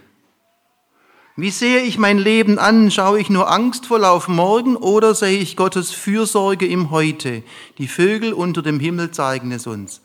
Wie 1.36 1.52
sehe 1.52 1.82
ich 1.82 1.98
mein 1.98 2.20
Leben 2.20 2.58
an? 2.58 2.90
Schaue 2.90 3.20
ich 3.20 3.30
nur 3.30 3.52
angstvoll 3.52 4.06
auf 4.06 4.30
morgen 4.30 4.78
oder 4.78 5.14
sehe 5.14 5.40
ich 5.40 5.58
Gottes 5.58 5.92
Fürsorge 5.92 6.68
im 6.68 6.90
Heute? 6.90 7.44
Die 7.80 7.90
Vögel 7.90 8.32
unter 8.32 8.62
dem 8.62 8.80
Himmel 8.80 9.12
zeigen 9.12 9.52
es 9.52 9.68
uns. 9.68 10.00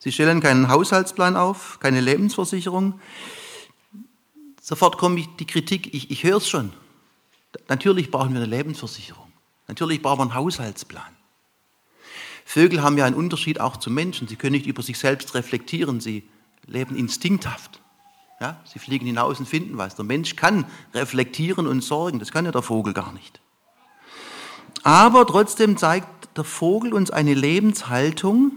Sie 0.00 0.12
stellen 0.12 0.40
keinen 0.40 0.68
Haushaltsplan 0.68 1.36
auf, 1.36 1.78
keine 1.78 2.00
Lebensversicherung. 2.00 2.98
Sofort 4.60 4.96
kommt 4.96 5.20
die 5.38 5.46
Kritik, 5.46 5.92
ich, 5.94 6.10
ich 6.10 6.24
höre 6.24 6.38
es 6.38 6.48
schon. 6.48 6.72
Natürlich 7.68 8.10
brauchen 8.10 8.32
wir 8.32 8.40
eine 8.40 8.48
Lebensversicherung. 8.48 9.30
Natürlich 9.68 10.00
braucht 10.00 10.18
man 10.18 10.28
einen 10.28 10.38
Haushaltsplan. 10.38 11.02
Vögel 12.46 12.82
haben 12.82 12.96
ja 12.96 13.04
einen 13.04 13.14
Unterschied 13.14 13.60
auch 13.60 13.76
zu 13.76 13.90
Menschen. 13.90 14.26
Sie 14.26 14.36
können 14.36 14.52
nicht 14.52 14.66
über 14.66 14.82
sich 14.82 14.98
selbst 14.98 15.34
reflektieren. 15.34 16.00
Sie 16.00 16.24
leben 16.66 16.96
instinkthaft. 16.96 17.80
Ja, 18.40 18.58
sie 18.64 18.78
fliegen 18.78 19.04
hinaus 19.04 19.38
und 19.38 19.46
finden 19.46 19.76
was. 19.76 19.96
Der 19.96 20.04
Mensch 20.06 20.34
kann 20.34 20.64
reflektieren 20.94 21.66
und 21.66 21.82
sorgen. 21.82 22.18
Das 22.18 22.32
kann 22.32 22.46
ja 22.46 22.52
der 22.52 22.62
Vogel 22.62 22.94
gar 22.94 23.12
nicht. 23.12 23.40
Aber 24.82 25.26
trotzdem 25.26 25.76
zeigt 25.76 26.38
der 26.38 26.44
Vogel 26.44 26.94
uns 26.94 27.10
eine 27.10 27.34
Lebenshaltung, 27.34 28.52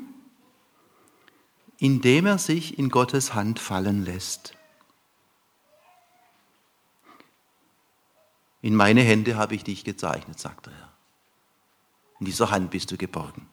indem 1.83 2.27
er 2.27 2.37
sich 2.37 2.79
in 2.79 2.87
Gottes 2.87 3.33
Hand 3.33 3.59
fallen 3.59 4.05
lässt. 4.05 4.55
In 8.61 8.73
meine 8.73 9.01
Hände 9.01 9.35
habe 9.35 9.53
ich 9.53 9.65
dich 9.65 9.83
gezeichnet, 9.83 10.39
sagt 10.39 10.67
er. 10.67 10.93
In 12.21 12.25
dieser 12.25 12.51
Hand 12.51 12.71
bist 12.71 12.89
du 12.89 12.95
geborgen. 12.95 13.49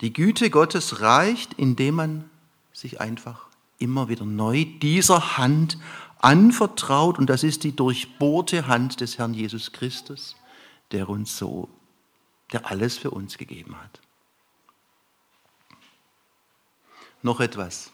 Die 0.00 0.12
Güte 0.12 0.50
Gottes 0.50 1.00
reicht, 1.00 1.54
indem 1.54 1.94
man 1.94 2.28
sich 2.72 3.00
einfach 3.00 3.46
immer 3.78 4.08
wieder 4.08 4.24
neu 4.24 4.64
dieser 4.64 5.38
Hand 5.38 5.78
anvertraut. 6.18 7.20
Und 7.20 7.30
das 7.30 7.44
ist 7.44 7.62
die 7.62 7.76
durchbohrte 7.76 8.66
Hand 8.66 9.00
des 9.00 9.16
Herrn 9.16 9.32
Jesus 9.32 9.70
Christus, 9.70 10.34
der 10.90 11.08
uns 11.08 11.38
so, 11.38 11.68
der 12.52 12.68
alles 12.68 12.98
für 12.98 13.12
uns 13.12 13.38
gegeben 13.38 13.80
hat. 13.80 14.00
Noch 17.22 17.40
etwas. 17.40 17.90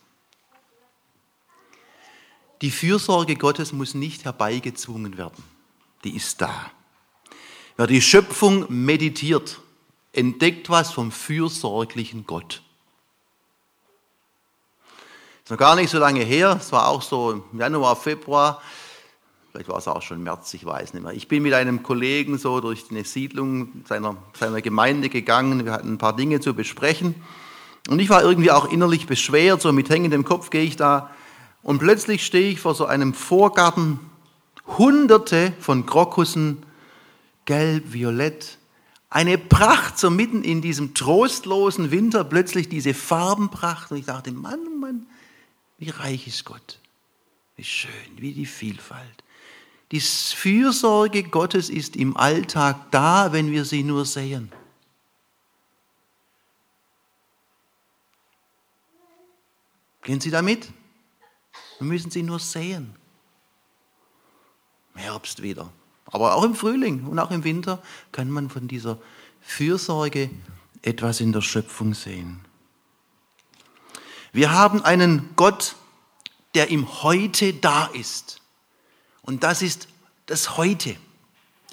Die 2.60 2.70
Fürsorge 2.70 3.36
Gottes 3.36 3.72
muss 3.72 3.94
nicht 3.94 4.24
herbeigezwungen 4.24 5.18
werden. 5.18 5.42
Die 6.04 6.16
ist 6.16 6.40
da. 6.40 6.70
Wer 7.76 7.86
die 7.86 8.02
Schöpfung 8.02 8.66
meditiert, 8.68 9.60
entdeckt 10.12 10.70
was 10.70 10.92
vom 10.92 11.10
fürsorglichen 11.10 12.26
Gott. 12.26 12.62
Ist 15.42 15.50
noch 15.50 15.58
gar 15.58 15.76
nicht 15.76 15.90
so 15.90 15.98
lange 15.98 16.22
her, 16.22 16.58
es 16.58 16.72
war 16.72 16.88
auch 16.88 17.02
so 17.02 17.44
Januar, 17.52 17.96
Februar, 17.96 18.62
vielleicht 19.50 19.68
war 19.68 19.76
es 19.76 19.88
auch 19.88 20.00
schon 20.00 20.22
März, 20.22 20.54
ich 20.54 20.64
weiß 20.64 20.94
nicht 20.94 21.02
mehr. 21.02 21.12
Ich 21.12 21.28
bin 21.28 21.42
mit 21.42 21.52
einem 21.52 21.82
Kollegen 21.82 22.38
so 22.38 22.60
durch 22.60 22.84
eine 22.90 23.04
Siedlung 23.04 23.84
seiner, 23.86 24.16
seiner 24.38 24.62
Gemeinde 24.62 25.08
gegangen, 25.08 25.64
wir 25.64 25.72
hatten 25.72 25.94
ein 25.94 25.98
paar 25.98 26.16
Dinge 26.16 26.40
zu 26.40 26.54
besprechen 26.54 27.14
und 27.88 27.98
ich 27.98 28.08
war 28.08 28.22
irgendwie 28.22 28.50
auch 28.50 28.70
innerlich 28.70 29.06
beschwert, 29.06 29.60
so 29.60 29.72
mit 29.72 29.90
hängendem 29.90 30.24
Kopf 30.24 30.50
gehe 30.50 30.64
ich 30.64 30.76
da 30.76 31.10
und 31.64 31.78
plötzlich 31.78 32.24
stehe 32.24 32.50
ich 32.50 32.60
vor 32.60 32.74
so 32.74 32.84
einem 32.84 33.14
Vorgarten, 33.14 33.98
hunderte 34.78 35.52
von 35.60 35.86
Krokussen, 35.86 36.62
gelb, 37.46 37.92
violett. 37.92 38.58
Eine 39.08 39.38
Pracht, 39.38 39.98
so 39.98 40.10
mitten 40.10 40.44
in 40.44 40.60
diesem 40.60 40.92
trostlosen 40.92 41.90
Winter, 41.90 42.22
plötzlich 42.24 42.68
diese 42.68 42.92
Farbenpracht. 42.92 43.90
Und 43.90 43.96
ich 43.96 44.04
dachte, 44.04 44.30
Mann, 44.32 44.60
oh 44.66 44.78
Mann, 44.78 45.06
wie 45.78 45.88
reich 45.88 46.26
ist 46.26 46.44
Gott. 46.44 46.78
Wie 47.56 47.64
schön, 47.64 47.90
wie 48.16 48.32
die 48.32 48.46
Vielfalt. 48.46 49.24
Die 49.90 50.00
Fürsorge 50.00 51.22
Gottes 51.22 51.70
ist 51.70 51.96
im 51.96 52.16
Alltag 52.16 52.90
da, 52.90 53.32
wenn 53.32 53.52
wir 53.52 53.64
sie 53.64 53.84
nur 53.84 54.04
sehen. 54.04 54.52
Gehen 60.04 60.20
Sie 60.20 60.30
damit? 60.30 60.68
Wir 61.78 61.86
müssen 61.86 62.10
sie 62.10 62.22
nur 62.22 62.38
sehen. 62.38 62.94
Im 64.94 65.00
Herbst 65.00 65.42
wieder. 65.42 65.72
Aber 66.06 66.34
auch 66.34 66.44
im 66.44 66.54
Frühling 66.54 67.06
und 67.06 67.18
auch 67.18 67.30
im 67.30 67.42
Winter 67.42 67.82
kann 68.12 68.30
man 68.30 68.48
von 68.50 68.68
dieser 68.68 68.98
Fürsorge 69.40 70.30
etwas 70.82 71.20
in 71.20 71.32
der 71.32 71.40
Schöpfung 71.40 71.94
sehen. 71.94 72.40
Wir 74.32 74.52
haben 74.52 74.82
einen 74.82 75.30
Gott, 75.36 75.74
der 76.54 76.70
im 76.70 77.02
Heute 77.02 77.54
da 77.54 77.86
ist. 77.86 78.40
Und 79.22 79.42
das 79.42 79.62
ist 79.62 79.88
das 80.26 80.56
Heute. 80.56 80.96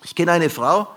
Ich 0.03 0.15
kenne 0.15 0.31
eine 0.31 0.49
Frau, 0.49 0.87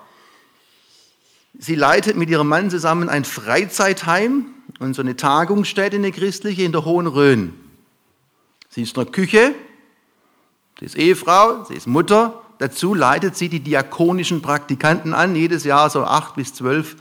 sie 1.59 1.75
leitet 1.75 2.17
mit 2.17 2.31
ihrem 2.31 2.49
Mann 2.49 2.71
zusammen 2.71 3.09
ein 3.09 3.25
Freizeitheim 3.25 4.54
und 4.79 4.95
so 4.95 5.03
eine 5.03 5.17
Tagungsstätte, 5.17 5.97
eine 5.97 6.13
christliche, 6.13 6.63
in 6.63 6.73
der 6.73 6.85
Hohen 6.85 7.07
Rhön. 7.07 7.55
Sie 8.69 8.83
ist 8.83 8.97
in 8.97 9.05
der 9.05 9.13
Küche, 9.13 9.55
sie 10.79 10.87
ist 10.87 10.97
Ehefrau, 10.97 11.65
sie 11.65 11.75
ist 11.75 11.87
Mutter. 11.87 12.43
Dazu 12.59 12.95
leitet 12.95 13.37
sie 13.37 13.49
die 13.49 13.61
diakonischen 13.61 14.43
Praktikanten 14.43 15.13
an, 15.13 15.35
jedes 15.37 15.65
Jahr 15.65 15.91
so 15.91 16.05
acht 16.05 16.37
bis 16.37 16.55
zwölf 16.55 16.97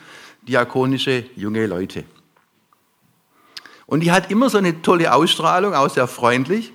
diakonische 0.47 1.25
junge 1.35 1.65
Leute. 1.67 2.03
Und 3.85 4.01
die 4.01 4.11
hat 4.11 4.31
immer 4.31 4.49
so 4.49 4.57
eine 4.57 4.81
tolle 4.81 5.13
Ausstrahlung, 5.13 5.73
auch 5.73 5.89
sehr 5.89 6.07
freundlich. 6.07 6.73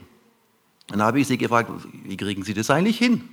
Dann 0.89 1.03
habe 1.03 1.21
ich 1.21 1.27
sie 1.27 1.39
gefragt, 1.39 1.71
wie 2.05 2.17
kriegen 2.17 2.45
Sie 2.45 2.55
das 2.55 2.71
eigentlich 2.71 2.99
hin? 2.99 3.29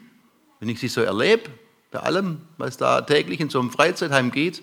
Wenn 0.59 0.69
ich 0.69 0.79
sie 0.79 0.87
so 0.87 1.01
erlebe, 1.01 1.49
bei 1.91 1.99
allem, 1.99 2.41
was 2.57 2.77
da 2.77 3.01
täglich 3.01 3.39
in 3.39 3.49
so 3.49 3.59
einem 3.59 3.71
Freizeitheim 3.71 4.31
geht, 4.31 4.61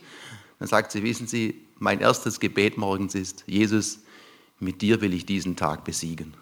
dann 0.59 0.69
sagt 0.69 0.93
sie, 0.93 1.03
wissen 1.03 1.27
Sie, 1.27 1.62
mein 1.83 2.01
erstes 2.01 2.38
Gebet 2.38 2.79
morgens 2.79 3.16
ist, 3.16 3.42
Jesus, 3.47 3.99
mit 4.61 4.83
dir 4.83 5.01
will 5.01 5.12
ich 5.12 5.27
diesen 5.27 5.57
Tag 5.57 5.83
besiegen. 5.83 6.35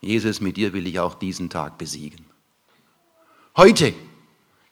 Jesus, 0.00 0.40
mit 0.40 0.56
dir 0.56 0.72
will 0.72 0.86
ich 0.86 0.98
auch 0.98 1.14
diesen 1.14 1.50
Tag 1.50 1.76
besiegen. 1.76 2.24
Heute, 3.54 3.92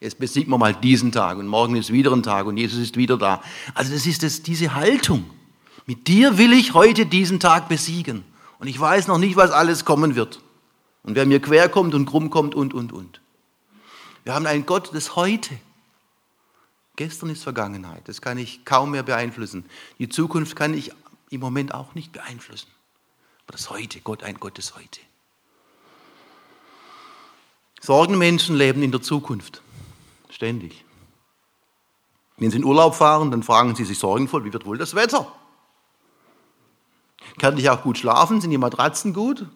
jetzt 0.01 0.19
besiegen 0.19 0.51
wir 0.51 0.57
mal 0.57 0.75
diesen 0.75 1.13
Tag 1.13 1.37
und 1.37 1.47
morgen 1.47 1.77
ist 1.77 1.93
wieder 1.93 2.13
ein 2.13 2.23
Tag 2.23 2.47
und 2.47 2.57
Jesus 2.57 2.81
ist 2.81 2.97
wieder 2.97 3.19
da. 3.19 3.43
Also 3.75 3.93
das 3.93 4.07
ist 4.07 4.23
das, 4.23 4.43
diese 4.43 4.75
Haltung. 4.75 5.29
Mit 5.85 6.09
dir 6.09 6.39
will 6.39 6.55
ich 6.55 6.73
heute 6.73 7.05
diesen 7.05 7.41
Tag 7.41 7.69
besiegen. 7.69 8.25
Und 8.59 8.69
ich 8.69 8.81
weiß 8.81 9.07
noch 9.07 9.19
nicht, 9.19 9.37
was 9.37 9.51
alles 9.51 9.85
kommen 9.85 10.15
wird. 10.15 10.41
Und 11.03 11.15
wer 11.15 11.27
mir 11.27 11.41
quer 11.43 11.69
kommt 11.69 11.95
und 11.95 12.07
krumm 12.07 12.31
kommt 12.31 12.55
und, 12.55 12.73
und, 12.73 12.93
und. 12.93 13.21
Wir 14.25 14.33
haben 14.33 14.47
einen 14.47 14.65
Gott 14.65 14.95
des 14.95 15.15
Heute. 15.15 15.59
Gestern 16.97 17.29
ist 17.29 17.43
Vergangenheit, 17.43 18.09
das 18.09 18.23
kann 18.23 18.39
ich 18.39 18.65
kaum 18.65 18.93
mehr 18.93 19.03
beeinflussen. 19.03 19.67
Die 19.99 20.09
Zukunft 20.09 20.57
kann 20.57 20.73
ich 20.73 20.93
im 21.31 21.41
Moment 21.41 21.75
auch 21.75 21.95
nicht 21.95 22.13
beeinflussen. 22.13 22.69
Aber 23.47 23.53
das 23.53 23.71
Heute, 23.71 24.01
Gott, 24.01 24.23
ein 24.23 24.39
Gott 24.41 24.57
des 24.57 24.75
Heute. 24.75 25.01
Sorgenmenschen 27.83 28.57
leben 28.57 28.83
in 28.83 28.91
der 28.91 29.03
Zukunft, 29.03 29.63
ständig. 30.31 30.85
Wenn 32.39 32.51
sie 32.51 32.57
in 32.57 32.65
Urlaub 32.65 32.95
fahren, 32.95 33.31
dann 33.31 33.43
fragen 33.43 33.77
sie 33.77 33.85
sich 33.85 33.99
sorgenvoll, 33.99 34.45
wie 34.45 34.53
wird 34.53 34.67
wohl 34.67 34.79
das 34.79 34.95
Wetter? 34.95 35.31
Kann 37.39 37.59
ich 37.59 37.69
auch 37.69 37.83
gut 37.83 37.99
schlafen? 37.99 38.41
Sind 38.41 38.51
die 38.51 38.59
Matratzen 38.59 39.13
gut? 39.13 39.47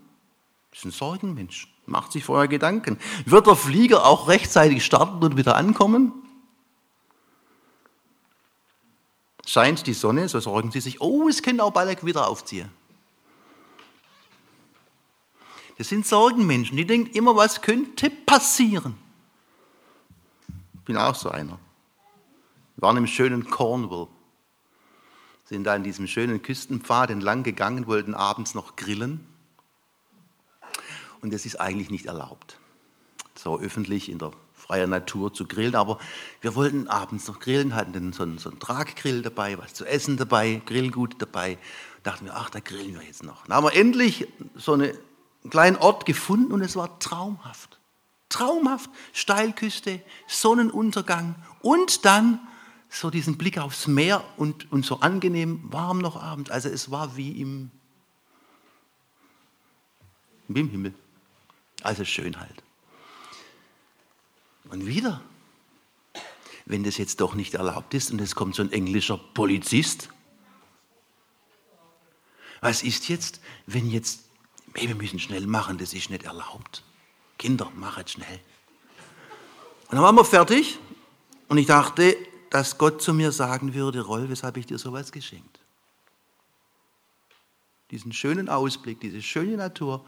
Das 0.71 0.81
ist 0.81 0.85
ein 0.85 0.91
Sorgenmensch, 0.91 1.73
macht 1.87 2.13
sich 2.13 2.25
vorher 2.25 2.49
Gedanken. 2.49 2.99
Wird 3.25 3.47
der 3.47 3.57
Flieger 3.57 4.07
auch 4.07 4.29
rechtzeitig 4.29 4.85
starten 4.85 5.25
und 5.25 5.37
wieder 5.37 5.57
ankommen? 5.57 6.13
Scheint 9.51 9.85
die 9.89 9.95
Sonne, 9.95 10.29
so 10.29 10.39
sorgen 10.39 10.71
sie 10.71 10.81
sich, 10.81 11.01
oh, 11.01 11.29
es 11.29 11.43
könnte 11.43 11.65
auch 11.65 11.73
bald 11.73 12.05
wieder 12.07 12.29
aufziehen. 12.29 12.71
Das 15.77 15.89
sind 15.89 16.07
Sorgenmenschen, 16.07 16.77
die 16.77 16.87
denken 16.87 17.11
immer, 17.17 17.35
was 17.35 17.61
könnte 17.61 18.11
passieren. 18.11 18.97
Ich 20.75 20.81
bin 20.83 20.97
auch 20.97 21.17
so 21.17 21.31
einer. 21.31 21.59
Wir 22.77 22.83
waren 22.83 22.97
im 22.97 23.09
schönen 23.09 23.51
Cornwall, 23.51 24.07
sind 25.47 25.65
da 25.65 25.75
in 25.75 25.83
diesem 25.83 26.07
schönen 26.07 26.43
Küstenpfad 26.43 27.11
entlang 27.11 27.43
gegangen, 27.43 27.89
wollten 27.89 28.15
abends 28.15 28.55
noch 28.55 28.77
grillen. 28.77 29.27
Und 31.23 31.33
das 31.33 31.45
ist 31.45 31.61
eigentlich 31.61 31.91
nicht 31.91 32.07
erlaubt, 32.07 32.61
so 33.35 33.59
öffentlich 33.59 34.11
in 34.11 34.19
der 34.19 34.31
freien 34.71 34.91
Natur 34.91 35.35
zu 35.35 35.47
grillen. 35.47 35.75
Aber 35.75 35.99
wir 36.41 36.55
wollten 36.55 36.87
abends 36.87 37.27
noch 37.27 37.41
grillen, 37.41 37.75
hatten 37.75 38.13
so 38.13 38.23
einen, 38.23 38.39
so 38.39 38.51
einen 38.51 38.61
Traggrill 38.61 39.23
dabei, 39.23 39.59
was 39.59 39.75
zu 39.75 39.85
essen 39.85 40.17
dabei, 40.17 40.63
Grillgut 40.65 41.21
dabei. 41.21 41.59
Dachten 42.05 42.27
wir, 42.27 42.37
ach, 42.37 42.51
da 42.51 42.61
grillen 42.61 42.95
wir 42.95 43.03
jetzt 43.03 43.25
noch. 43.25 43.47
Dann 43.47 43.57
haben 43.57 43.65
wir 43.65 43.75
endlich 43.75 44.29
so 44.55 44.75
eine, 44.75 44.91
einen 45.43 45.51
kleinen 45.51 45.77
Ort 45.77 46.07
gefunden 46.07 46.53
und 46.53 46.63
es 46.63 46.77
war 46.77 47.01
traumhaft. 47.01 47.81
Traumhaft. 48.29 48.91
Steilküste, 49.13 50.01
Sonnenuntergang 50.29 51.35
und 51.63 52.05
dann 52.05 52.39
so 52.89 53.11
diesen 53.11 53.39
Blick 53.39 53.59
aufs 53.59 53.89
Meer 53.89 54.23
und, 54.37 54.71
und 54.71 54.87
so 54.87 55.01
angenehm 55.01 55.65
warm 55.65 55.99
noch 55.99 56.21
abends. 56.21 56.49
Also 56.51 56.69
es 56.69 56.93
war 56.93 57.17
wie 57.17 57.41
im, 57.41 57.73
wie 60.47 60.61
im 60.61 60.69
Himmel. 60.69 60.95
Also 61.83 62.05
schön 62.05 62.39
halt. 62.39 62.63
Und 64.71 64.87
wieder, 64.87 65.21
wenn 66.65 66.85
das 66.85 66.97
jetzt 66.97 67.21
doch 67.21 67.35
nicht 67.35 67.55
erlaubt 67.55 67.93
ist 67.95 68.13
und 68.13 68.21
es 68.21 68.35
kommt 68.35 68.55
so 68.55 68.63
ein 68.63 68.73
englischer 68.73 69.19
Polizist, 69.19 70.09
was 72.61 72.83
ist 72.83 73.09
jetzt, 73.09 73.41
wenn 73.67 73.91
jetzt, 73.91 74.25
hey, 74.75 74.87
wir 74.89 74.95
müssen 74.95 75.19
schnell 75.19 75.47
machen, 75.47 75.79
das 75.79 75.93
ist 75.93 76.11
nicht 76.11 76.23
erlaubt. 76.23 76.85
Kinder, 77.39 77.71
machet 77.75 78.11
schnell. 78.11 78.41
Und 79.89 79.97
dann 79.97 80.03
waren 80.03 80.15
wir 80.15 80.25
fertig 80.25 80.79
und 81.49 81.59
ich 81.59 81.67
dachte, 81.67 82.17
dass 82.51 82.79
Gott 82.79 83.03
zu 83.03 83.15
mir 83.15 83.33
sagen 83.33 83.75
würde, 83.75 84.03
Roll, 84.03 84.29
weshalb 84.29 84.57
ich 84.57 84.67
dir 84.67 84.79
sowas 84.79 85.11
geschenkt? 85.11 85.59
Diesen 87.91 88.13
schönen 88.13 88.49
Ausblick, 88.49 89.01
diese 89.01 89.23
schöne 89.23 89.57
Natur, 89.57 90.05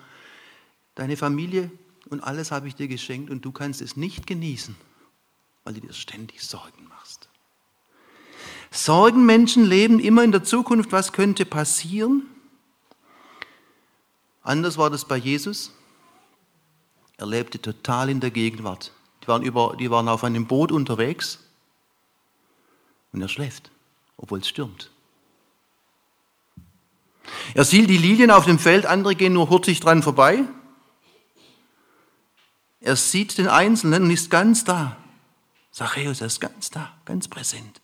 deine 0.94 1.16
Familie 1.16 1.70
und 2.08 2.20
alles 2.20 2.50
habe 2.50 2.68
ich 2.68 2.74
dir 2.74 2.88
geschenkt 2.88 3.30
und 3.30 3.44
du 3.44 3.52
kannst 3.52 3.80
es 3.80 3.96
nicht 3.96 4.26
genießen, 4.26 4.76
weil 5.64 5.74
du 5.74 5.80
dir 5.80 5.92
ständig 5.92 6.42
Sorgen 6.42 6.88
machst. 6.88 7.28
Sorgenmenschen 8.70 9.64
leben 9.64 10.00
immer 10.00 10.24
in 10.24 10.32
der 10.32 10.44
Zukunft, 10.44 10.92
was 10.92 11.12
könnte 11.12 11.44
passieren. 11.44 12.26
Anders 14.42 14.78
war 14.78 14.90
das 14.90 15.04
bei 15.06 15.16
Jesus. 15.16 15.72
Er 17.18 17.26
lebte 17.26 17.60
total 17.60 18.08
in 18.08 18.20
der 18.20 18.30
Gegenwart. 18.30 18.92
Die 19.22 19.28
waren, 19.28 19.42
über, 19.42 19.76
die 19.78 19.90
waren 19.90 20.08
auf 20.08 20.24
einem 20.24 20.46
Boot 20.46 20.72
unterwegs 20.72 21.38
und 23.12 23.20
er 23.20 23.28
schläft, 23.28 23.70
obwohl 24.16 24.40
es 24.40 24.48
stürmt. 24.48 24.90
Er 27.54 27.64
sieht 27.64 27.88
die 27.88 27.98
Lilien 27.98 28.30
auf 28.30 28.46
dem 28.46 28.58
Feld, 28.58 28.86
andere 28.86 29.14
gehen 29.14 29.34
nur 29.34 29.50
hurtig 29.50 29.80
dran 29.80 30.02
vorbei. 30.02 30.44
Er 32.82 32.96
sieht 32.96 33.38
den 33.38 33.48
Einzelnen 33.48 34.04
und 34.04 34.10
ist 34.10 34.30
ganz 34.30 34.64
da. 34.64 34.96
Zachäus 35.70 36.20
ist 36.20 36.40
ganz 36.40 36.70
da, 36.70 36.92
ganz 37.04 37.28
präsent. 37.28 37.80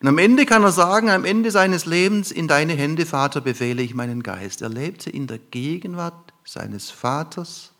Und 0.00 0.08
am 0.08 0.18
Ende 0.18 0.46
kann 0.46 0.62
er 0.62 0.72
sagen, 0.72 1.10
am 1.10 1.24
Ende 1.24 1.50
seines 1.50 1.84
Lebens, 1.84 2.30
in 2.30 2.48
deine 2.48 2.74
Hände, 2.74 3.04
Vater, 3.04 3.40
befehle 3.40 3.82
ich 3.82 3.94
meinen 3.94 4.22
Geist. 4.22 4.62
Er 4.62 4.68
lebte 4.68 5.10
in 5.10 5.26
der 5.26 5.38
Gegenwart 5.38 6.32
seines 6.44 6.90
Vaters, 6.90 7.72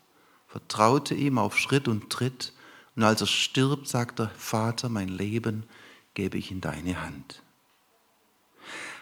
vertraute 0.47 1.15
ihm 1.15 1.37
auf 1.37 1.57
Schritt 1.57 1.87
und 1.87 2.09
Tritt. 2.09 2.53
Und 2.95 3.03
als 3.03 3.21
er 3.21 3.27
stirbt, 3.27 3.87
sagt 3.87 4.19
er, 4.19 4.29
Vater, 4.37 4.89
mein 4.89 5.07
Leben 5.07 5.63
gebe 6.13 6.37
ich 6.37 6.51
in 6.51 6.61
deine 6.61 7.01
Hand. 7.01 7.41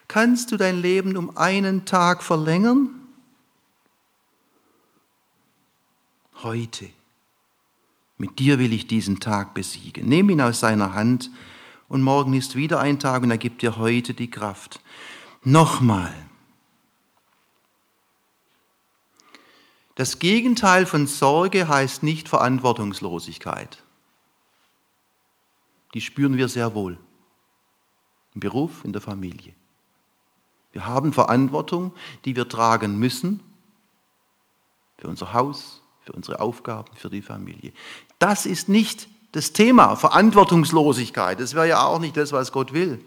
Kannst 0.08 0.52
du 0.52 0.58
dein 0.58 0.80
Leben 0.80 1.18
um 1.18 1.36
einen 1.36 1.86
Tag 1.86 2.24
verlängern? 2.24 3.07
Heute. 6.44 6.90
Mit 8.18 8.40
dir 8.40 8.58
will 8.60 8.74
ich 8.74 8.88
diesen 8.88 9.20
Tag 9.20 9.54
besiegen. 9.54 10.08
Nimm 10.08 10.30
ihn 10.30 10.42
aus 10.42 10.60
seiner 10.60 10.94
Hand 10.94 11.30
und 11.88 12.02
morgen 12.02 12.34
ist 12.34 12.56
wieder 12.56 12.80
ein 12.80 13.00
Tag 13.00 13.24
und 13.24 13.32
er 13.32 13.38
gibt 13.38 13.62
dir 13.62 13.78
heute 13.78 14.14
die 14.14 14.30
Kraft. 14.30 14.82
Nochmal. 15.44 16.14
Das 19.96 20.20
Gegenteil 20.20 20.86
von 20.86 21.08
Sorge 21.08 21.68
heißt 21.68 22.04
nicht 22.04 22.30
Verantwortungslosigkeit. 22.30 23.84
Die 25.94 26.02
spüren 26.02 26.38
wir 26.38 26.50
sehr 26.50 26.76
wohl. 26.76 27.00
Im 28.36 28.42
Beruf, 28.42 28.84
in 28.84 28.94
der 28.94 29.02
Familie. 29.02 29.54
Wir 30.72 30.86
haben 30.86 31.14
Verantwortung, 31.14 31.94
die 32.26 32.36
wir 32.36 32.48
tragen 32.48 33.00
müssen 33.00 33.40
für 35.00 35.08
unser 35.08 35.34
Haus, 35.34 35.82
für 36.08 36.14
unsere 36.14 36.40
Aufgaben, 36.40 36.90
für 36.96 37.10
die 37.10 37.22
Familie. 37.22 37.74
Das 38.18 38.46
ist 38.46 38.70
nicht 38.70 39.10
das 39.34 39.52
Thema, 39.52 39.96
Verantwortungslosigkeit. 39.96 41.40
Das 41.40 41.54
wäre 41.54 41.68
ja 41.68 41.86
auch 41.86 42.00
nicht 42.00 42.16
das, 42.16 42.32
was 42.32 42.52
Gott 42.52 42.74
will. 42.74 43.04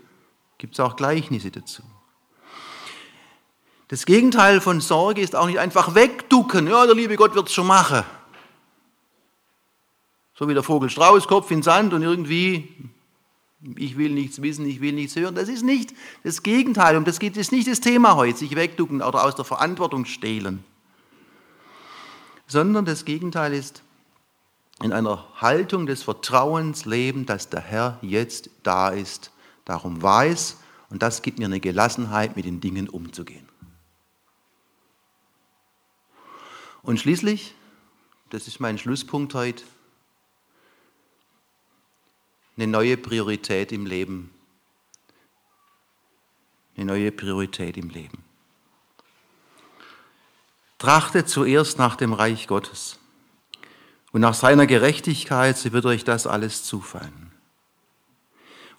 Gibt 0.59 0.75
es 0.75 0.81
auch 0.81 0.97
Gleichnisse 0.97 1.51
dazu. 1.51 1.83
Das 3.89 4.05
Gegenteil 4.05 4.61
von 4.61 4.81
Sorge 4.81 5.23
ist 5.23 5.35
auch 5.35 5.47
nicht 5.47 5.59
einfach 5.59 5.95
wegducken. 5.95 6.69
Ja, 6.69 6.85
der 6.85 6.95
liebe 6.95 7.17
Gott 7.17 7.35
wird 7.35 7.49
es 7.49 7.55
schon 7.55 7.67
machen. 7.67 8.05
So 10.35 10.47
wie 10.47 10.55
der 10.55 10.63
Vogel 10.63 10.91
Strauß, 10.91 11.27
Kopf 11.27 11.51
in 11.51 11.63
Sand 11.63 11.95
und 11.95 12.03
irgendwie, 12.03 12.69
ich 13.77 13.97
will 13.97 14.11
nichts 14.11 14.43
wissen, 14.43 14.67
ich 14.67 14.81
will 14.81 14.93
nichts 14.93 15.17
hören. 15.17 15.35
Das 15.35 15.49
ist 15.49 15.63
nicht 15.63 15.95
das 16.23 16.43
Gegenteil. 16.43 16.97
Und 16.99 17.09
das 17.09 17.19
ist 17.19 17.51
nicht 17.51 17.67
das 17.67 17.81
Thema 17.81 18.17
heute, 18.17 18.39
sich 18.39 18.55
wegducken 18.55 19.01
oder 19.01 19.25
aus 19.25 19.35
der 19.35 19.47
Verantwortung 19.47 20.05
stehlen 20.05 20.65
sondern 22.51 22.85
das 22.85 23.05
Gegenteil 23.05 23.55
ist 23.55 23.85
in 24.83 24.93
einer 24.93 25.25
Haltung 25.41 25.87
des 25.87 26.03
Vertrauens 26.03 26.85
leben, 26.85 27.25
dass 27.25 27.49
der 27.49 27.61
Herr 27.61 27.99
jetzt 28.03 28.51
da 28.65 28.89
ist, 28.89 29.31
darum 29.65 30.03
weiß 30.03 30.57
und 30.89 31.01
das 31.01 31.23
gibt 31.23 31.39
mir 31.39 31.45
eine 31.45 31.61
Gelassenheit, 31.61 32.35
mit 32.35 32.47
den 32.47 32.61
Dingen 32.61 32.89
umzugehen. 32.89 33.49
Und 36.83 36.99
schließlich, 36.99 37.55
das 38.31 38.49
ist 38.49 38.59
mein 38.59 38.79
Schlusspunkt 38.79 39.33
heute, 39.35 39.63
eine 42.57 42.67
neue 42.67 42.97
Priorität 42.97 43.71
im 43.71 43.87
Leben. 43.87 44.31
Eine 46.77 46.87
neue 46.87 47.13
Priorität 47.13 47.77
im 47.77 47.91
Leben. 47.91 48.25
Trachtet 50.81 51.29
zuerst 51.29 51.79
nach 51.79 51.95
dem 51.95 52.15
Reich 52.15 52.47
Gottes 52.47 52.99
und 54.13 54.23
nach 54.23 54.33
seiner 54.33 54.67
Gerechtigkeit, 54.67 55.59
so 55.59 55.73
wird 55.73 55.85
euch 55.85 56.05
das 56.05 56.27
alles 56.27 56.65
zufallen. 56.65 57.31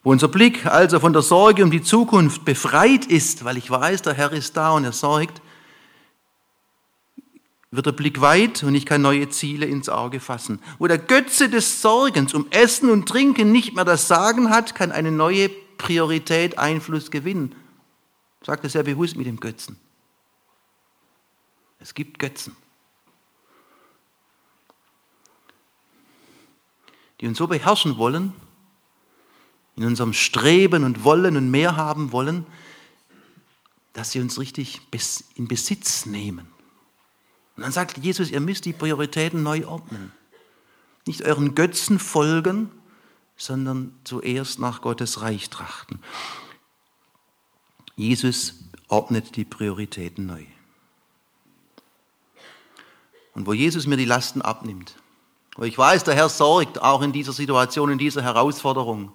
Wo 0.01 0.09
unser 0.09 0.27
Blick 0.27 0.65
also 0.65 0.99
von 0.99 1.13
der 1.13 1.21
Sorge 1.21 1.63
um 1.63 1.69
die 1.69 1.83
Zukunft 1.83 2.43
befreit 2.43 3.05
ist, 3.05 3.45
weil 3.45 3.55
ich 3.55 3.69
weiß, 3.69 4.01
der 4.01 4.15
Herr 4.15 4.31
ist 4.31 4.57
da 4.57 4.71
und 4.71 4.83
er 4.83 4.93
sorgt, 4.93 5.43
wird 7.69 7.85
der 7.85 7.91
Blick 7.91 8.19
weit 8.19 8.63
und 8.63 8.73
ich 8.73 8.87
kann 8.87 9.03
neue 9.03 9.29
Ziele 9.29 9.67
ins 9.67 9.87
Auge 9.87 10.19
fassen. 10.19 10.59
Wo 10.79 10.87
der 10.87 10.97
Götze 10.97 11.49
des 11.49 11.83
Sorgens 11.83 12.33
um 12.33 12.47
Essen 12.49 12.89
und 12.89 13.07
Trinken 13.07 13.51
nicht 13.51 13.75
mehr 13.75 13.85
das 13.85 14.07
Sagen 14.07 14.49
hat, 14.49 14.73
kann 14.73 14.91
eine 14.91 15.11
neue 15.11 15.49
Priorität 15.77 16.57
Einfluss 16.57 17.11
gewinnen. 17.11 17.53
Sage 18.43 18.63
das 18.63 18.71
sehr 18.71 18.81
bewusst 18.81 19.15
mit 19.17 19.27
dem 19.27 19.39
Götzen. 19.39 19.77
Es 21.81 21.95
gibt 21.95 22.19
Götzen, 22.19 22.55
die 27.19 27.27
uns 27.27 27.39
so 27.39 27.47
beherrschen 27.47 27.97
wollen, 27.97 28.33
in 29.75 29.85
unserem 29.85 30.13
Streben 30.13 30.83
und 30.83 31.03
Wollen 31.03 31.35
und 31.37 31.49
mehr 31.49 31.75
haben 31.75 32.11
wollen, 32.11 32.45
dass 33.93 34.11
sie 34.11 34.19
uns 34.19 34.39
richtig 34.39 34.81
in 35.35 35.47
Besitz 35.47 36.05
nehmen. 36.05 36.47
Und 37.57 37.63
dann 37.63 37.71
sagt 37.71 37.97
Jesus, 37.97 38.29
ihr 38.29 38.41
müsst 38.41 38.65
die 38.65 38.73
Prioritäten 38.73 39.41
neu 39.41 39.65
ordnen. 39.65 40.11
Nicht 41.07 41.23
euren 41.23 41.55
Götzen 41.55 41.97
folgen, 41.97 42.69
sondern 43.37 43.99
zuerst 44.03 44.59
nach 44.59 44.81
Gottes 44.81 45.21
Reich 45.21 45.49
trachten. 45.49 45.99
Jesus 47.95 48.53
ordnet 48.87 49.35
die 49.35 49.45
Prioritäten 49.45 50.27
neu 50.27 50.45
und 53.33 53.45
wo 53.45 53.53
Jesus 53.53 53.87
mir 53.87 53.97
die 53.97 54.05
Lasten 54.05 54.41
abnimmt. 54.41 54.95
Wo 55.55 55.63
ich 55.63 55.77
weiß, 55.77 56.03
der 56.03 56.15
Herr 56.15 56.29
sorgt 56.29 56.81
auch 56.81 57.01
in 57.01 57.11
dieser 57.11 57.33
Situation, 57.33 57.91
in 57.91 57.97
dieser 57.97 58.21
Herausforderung, 58.21 59.11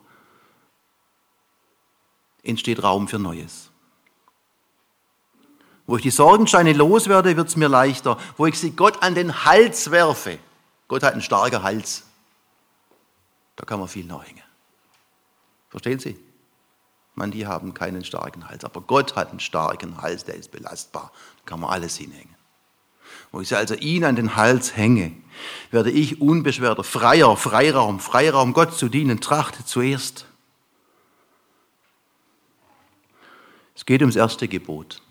entsteht 2.43 2.83
Raum 2.83 3.09
für 3.09 3.19
Neues. 3.19 3.71
Wo 5.87 5.97
ich 5.97 6.03
die 6.03 6.11
Sorgensteine 6.11 6.73
loswerde, 6.73 7.37
wird 7.37 7.49
es 7.49 7.57
mir 7.57 7.69
leichter. 7.69 8.19
Wo 8.37 8.47
ich 8.47 8.59
sie 8.59 8.73
Gott 8.73 9.03
an 9.03 9.15
den 9.15 9.45
Hals 9.45 9.91
werfe. 9.91 10.39
Gott 10.89 11.03
hat 11.03 11.13
einen 11.13 11.23
starken 11.23 11.63
Hals. 11.63 12.05
Da 13.55 13.65
kann 13.65 13.79
man 13.79 13.89
viel 13.89 14.05
nachhängen. 14.05 14.43
Verstehen 15.71 15.99
Sie? 15.99 16.19
Man, 17.15 17.31
die 17.31 17.47
haben 17.47 17.73
keinen 17.73 18.05
starken 18.05 18.49
Hals. 18.49 18.65
Aber 18.65 18.81
Gott 18.81 19.17
hat 19.17 19.31
einen 19.31 19.41
starken 19.41 20.03
Hals, 20.03 20.25
der 20.25 20.35
ist 20.35 20.51
belastbar. 20.51 21.13
Da 21.39 21.43
kann 21.47 21.61
man 21.61 21.71
alles 21.71 21.97
hinhängen. 21.97 22.36
Wo 23.33 23.41
ich 23.41 23.55
also 23.57 23.75
ihn 23.75 24.05
an 24.05 24.17
den 24.17 24.37
Hals 24.37 24.77
hänge, 24.77 25.13
werde 25.71 25.91
ich 25.91 26.21
unbeschwerter, 26.21 26.85
freier, 26.85 27.37
Freiraum, 27.37 28.01
Freiraum 28.01 28.53
Gott 28.53 28.75
zu 28.75 28.89
dienen, 28.89 29.21
trachte 29.21 29.65
zuerst. 29.65 30.27
Es 33.75 33.85
geht 33.85 34.01
ums 34.01 34.17
erste 34.17 34.49
Gebot. 34.49 35.03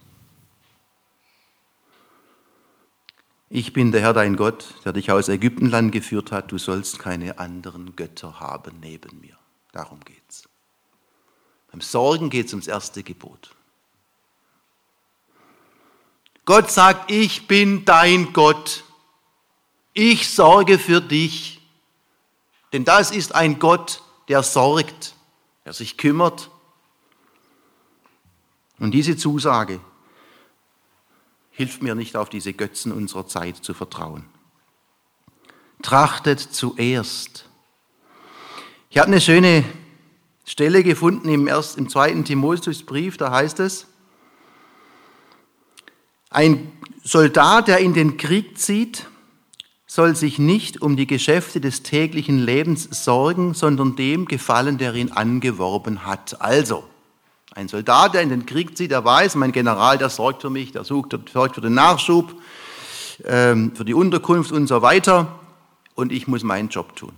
Ich 3.49 3.73
bin 3.73 3.91
der 3.91 4.01
Herr 4.01 4.13
dein 4.13 4.35
Gott, 4.35 4.73
der 4.83 4.91
dich 4.91 5.11
aus 5.11 5.29
Ägyptenland 5.29 5.91
geführt 5.91 6.31
hat. 6.31 6.51
Du 6.51 6.57
sollst 6.57 6.99
keine 6.99 7.37
anderen 7.37 7.95
Götter 7.95 8.39
haben 8.39 8.79
neben 8.81 9.19
mir. 9.21 9.37
Darum 9.71 9.99
geht's. 10.03 10.49
Beim 11.71 11.81
Sorgen 11.81 12.29
geht 12.29 12.47
es 12.47 12.53
ums 12.53 12.67
erste 12.67 13.03
Gebot. 13.03 13.55
Gott 16.45 16.71
sagt, 16.71 17.11
ich 17.11 17.47
bin 17.47 17.85
dein 17.85 18.31
Gott. 18.31 18.83
Ich 19.93 20.29
sorge 20.29 20.77
für 20.77 21.01
dich. 21.01 21.59
Denn 22.71 22.85
das 22.85 23.11
ist 23.11 23.33
ein 23.33 23.57
Gott, 23.59 24.03
der 24.27 24.43
sorgt, 24.43 25.15
der 25.65 25.73
sich 25.73 25.97
kümmert. 25.97 26.51
Und 28.77 28.91
diese 28.91 29.17
Zusage 29.17 29.79
hilft 31.51 31.81
mir 31.81 31.95
nicht 31.95 32.15
auf 32.15 32.29
diese 32.29 32.53
Götzen 32.53 32.91
unserer 32.91 33.27
Zeit 33.27 33.57
zu 33.57 33.73
vertrauen. 33.73 34.25
Trachtet 35.81 36.39
zuerst. 36.39 37.45
Ich 38.89 38.97
habe 38.97 39.07
eine 39.07 39.21
schöne 39.21 39.63
Stelle 40.45 40.83
gefunden 40.83 41.29
im, 41.29 41.47
ersten, 41.47 41.81
im 41.81 41.89
zweiten 41.89 42.25
Timotheusbrief, 42.25 43.17
da 43.17 43.31
heißt 43.31 43.59
es, 43.61 43.87
ein 46.35 46.71
Soldat, 47.03 47.69
der 47.69 47.79
in 47.79 47.93
den 47.93 48.17
Krieg 48.17 48.57
zieht, 48.57 49.07
soll 49.87 50.17
sich 50.17 50.37
nicht 50.37 50.81
um 50.81 50.97
die 50.97 51.07
Geschäfte 51.07 51.61
des 51.61 51.81
täglichen 51.81 52.39
Lebens 52.39 52.89
sorgen, 52.91 53.53
sondern 53.53 53.95
dem 53.95 54.25
gefallen, 54.25 54.77
der 54.77 54.93
ihn 54.95 55.13
angeworben 55.13 56.05
hat. 56.05 56.41
Also, 56.41 56.83
ein 57.53 57.69
Soldat, 57.69 58.15
der 58.15 58.21
in 58.21 58.29
den 58.29 58.45
Krieg 58.45 58.75
zieht, 58.75 58.91
der 58.91 59.05
weiß, 59.05 59.35
mein 59.35 59.53
General, 59.53 59.97
der 59.97 60.09
sorgt 60.09 60.41
für 60.41 60.49
mich, 60.49 60.73
der 60.73 60.83
sucht, 60.83 61.17
sorgt 61.31 61.55
für 61.55 61.61
den 61.61 61.73
Nachschub, 61.73 62.35
ähm, 63.23 63.73
für 63.73 63.85
die 63.85 63.93
Unterkunft 63.93 64.51
und 64.51 64.67
so 64.67 64.81
weiter. 64.81 65.39
Und 65.93 66.11
ich 66.11 66.27
muss 66.27 66.43
meinen 66.43 66.67
Job 66.67 66.97
tun. 66.97 67.13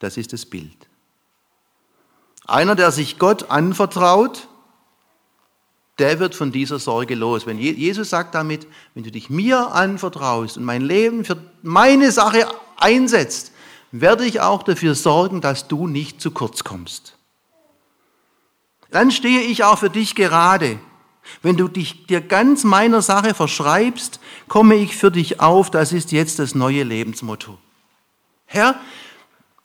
Das 0.00 0.16
ist 0.16 0.32
das 0.32 0.44
Bild. 0.44 0.88
Einer, 2.46 2.74
der 2.74 2.90
sich 2.90 3.20
Gott 3.20 3.48
anvertraut, 3.50 4.48
der 5.98 6.18
wird 6.18 6.34
von 6.34 6.52
dieser 6.52 6.78
Sorge 6.78 7.14
los. 7.14 7.46
Wenn 7.46 7.58
Jesus 7.58 8.10
sagt 8.10 8.34
damit, 8.34 8.66
wenn 8.94 9.04
du 9.04 9.10
dich 9.10 9.30
mir 9.30 9.72
anvertraust 9.72 10.58
und 10.58 10.64
mein 10.64 10.82
Leben 10.82 11.24
für 11.24 11.38
meine 11.62 12.12
Sache 12.12 12.46
einsetzt, 12.76 13.52
werde 13.92 14.26
ich 14.26 14.40
auch 14.40 14.62
dafür 14.62 14.94
sorgen, 14.94 15.40
dass 15.40 15.68
du 15.68 15.86
nicht 15.86 16.20
zu 16.20 16.30
kurz 16.30 16.64
kommst. 16.64 17.16
Dann 18.90 19.10
stehe 19.10 19.40
ich 19.40 19.64
auch 19.64 19.78
für 19.78 19.90
dich 19.90 20.14
gerade. 20.14 20.78
Wenn 21.42 21.56
du 21.56 21.66
dich 21.66 22.06
dir 22.06 22.20
ganz 22.20 22.62
meiner 22.62 23.02
Sache 23.02 23.34
verschreibst, 23.34 24.20
komme 24.48 24.76
ich 24.76 24.96
für 24.96 25.10
dich 25.10 25.40
auf. 25.40 25.70
Das 25.70 25.92
ist 25.92 26.12
jetzt 26.12 26.38
das 26.38 26.54
neue 26.54 26.82
Lebensmotto. 26.82 27.58
Herr, 28.44 28.78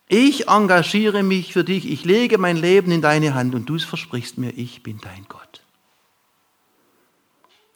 ich 0.07 0.47
engagiere 0.47 1.23
mich 1.23 1.53
für 1.53 1.63
dich. 1.63 1.89
Ich 1.89 2.03
lege 2.03 2.37
mein 2.37 2.57
Leben 2.57 2.91
in 2.91 3.01
deine 3.01 3.33
Hand 3.33 3.53
und 3.53 3.69
du 3.69 3.77
versprichst 3.77 4.37
mir, 4.37 4.51
ich 4.51 4.81
bin 4.81 4.99
dein 5.01 5.25
Gott. 5.29 5.60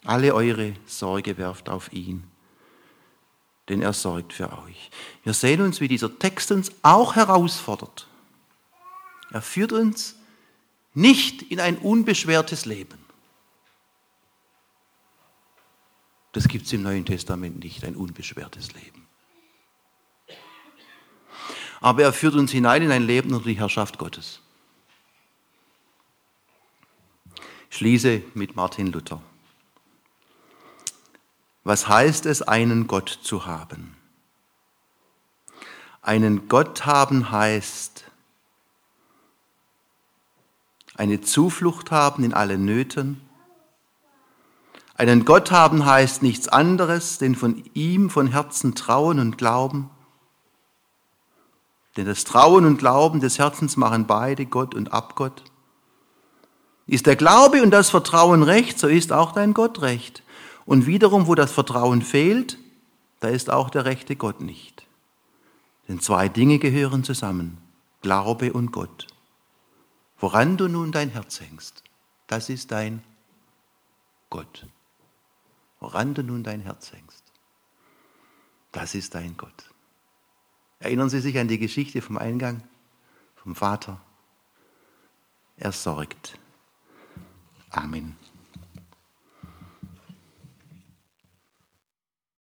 Alle 0.05 0.33
eure 0.35 0.73
Sorge 0.85 1.37
werft 1.37 1.67
auf 1.67 1.91
ihn, 1.91 2.23
denn 3.69 3.81
er 3.81 3.93
sorgt 3.93 4.33
für 4.33 4.51
euch. 4.63 4.91
Wir 5.23 5.33
sehen 5.33 5.61
uns, 5.61 5.81
wie 5.81 5.87
dieser 5.87 6.17
Text 6.19 6.51
uns 6.51 6.71
auch 6.83 7.15
herausfordert. 7.15 8.07
Er 9.31 9.41
führt 9.41 9.73
uns 9.73 10.15
nicht 10.93 11.41
in 11.41 11.59
ein 11.59 11.77
unbeschwertes 11.77 12.65
Leben. 12.65 12.97
Das 16.31 16.47
gibt 16.47 16.65
es 16.65 16.73
im 16.73 16.83
Neuen 16.83 17.05
Testament 17.05 17.63
nicht, 17.63 17.83
ein 17.83 17.95
unbeschwertes 17.95 18.73
Leben. 18.73 19.07
Aber 21.81 22.03
er 22.03 22.13
führt 22.13 22.35
uns 22.35 22.51
hinein 22.51 22.83
in 22.83 22.91
ein 22.91 23.03
Leben 23.03 23.33
unter 23.33 23.47
die 23.47 23.57
Herrschaft 23.57 23.97
Gottes. 23.97 24.41
Ich 27.69 27.77
schließe 27.77 28.21
mit 28.35 28.55
Martin 28.55 28.87
Luther. 28.87 29.21
Was 31.65 31.87
heißt 31.87 32.27
es, 32.27 32.43
einen 32.43 32.85
Gott 32.85 33.09
zu 33.09 33.47
haben? 33.47 33.97
Einen 36.03 36.47
Gott 36.47 36.85
haben 36.85 37.31
heißt, 37.31 38.03
eine 40.95 41.21
Zuflucht 41.21 41.89
haben 41.89 42.23
in 42.23 42.35
allen 42.35 42.65
Nöten. 42.65 43.19
Einen 44.93 45.25
Gott 45.25 45.49
haben 45.49 45.87
heißt 45.87 46.21
nichts 46.21 46.47
anderes, 46.47 47.17
denn 47.17 47.33
von 47.33 47.63
ihm 47.73 48.11
von 48.11 48.27
Herzen 48.27 48.75
trauen 48.75 49.19
und 49.19 49.39
glauben. 49.39 49.89
Denn 51.97 52.05
das 52.05 52.25
Trauen 52.25 52.65
und 52.65 52.77
Glauben 52.77 53.21
des 53.21 53.39
Herzens 53.39 53.75
machen 53.75 54.05
beide 54.05 54.45
Gott 54.45 54.75
und 54.75 54.93
Abgott. 54.93 55.43
Ist 56.85 57.07
der 57.07 57.15
Glaube 57.15 57.63
und 57.63 57.71
das 57.71 57.89
Vertrauen 57.89 58.43
recht, 58.43 58.77
so 58.77 58.87
ist 58.87 59.11
auch 59.11 59.31
dein 59.31 59.55
Gott 59.55 59.81
recht. 59.81 60.21
Und 60.65 60.87
wiederum, 60.87 61.27
wo 61.27 61.35
das 61.35 61.51
Vertrauen 61.51 62.01
fehlt, 62.01 62.57
da 63.19 63.27
ist 63.29 63.49
auch 63.49 63.69
der 63.69 63.85
rechte 63.85 64.15
Gott 64.15 64.41
nicht. 64.41 64.87
Denn 65.87 65.99
zwei 65.99 66.27
Dinge 66.29 66.59
gehören 66.59 67.03
zusammen, 67.03 67.57
Glaube 68.01 68.53
und 68.53 68.71
Gott. 68.71 69.07
Woran 70.17 70.57
du 70.57 70.67
nun 70.67 70.91
dein 70.91 71.09
Herz 71.09 71.39
hängst, 71.39 71.83
das 72.27 72.49
ist 72.49 72.71
dein 72.71 73.03
Gott. 74.29 74.65
Woran 75.79 76.13
du 76.13 76.23
nun 76.23 76.43
dein 76.43 76.61
Herz 76.61 76.91
hängst, 76.91 77.23
das 78.71 78.95
ist 78.95 79.13
dein 79.13 79.37
Gott. 79.37 79.69
Erinnern 80.79 81.09
Sie 81.09 81.19
sich 81.19 81.37
an 81.37 81.47
die 81.47 81.59
Geschichte 81.59 82.01
vom 82.01 82.17
Eingang, 82.17 82.63
vom 83.35 83.55
Vater. 83.55 84.01
Er 85.57 85.71
sorgt. 85.71 86.37
Amen. 87.69 88.17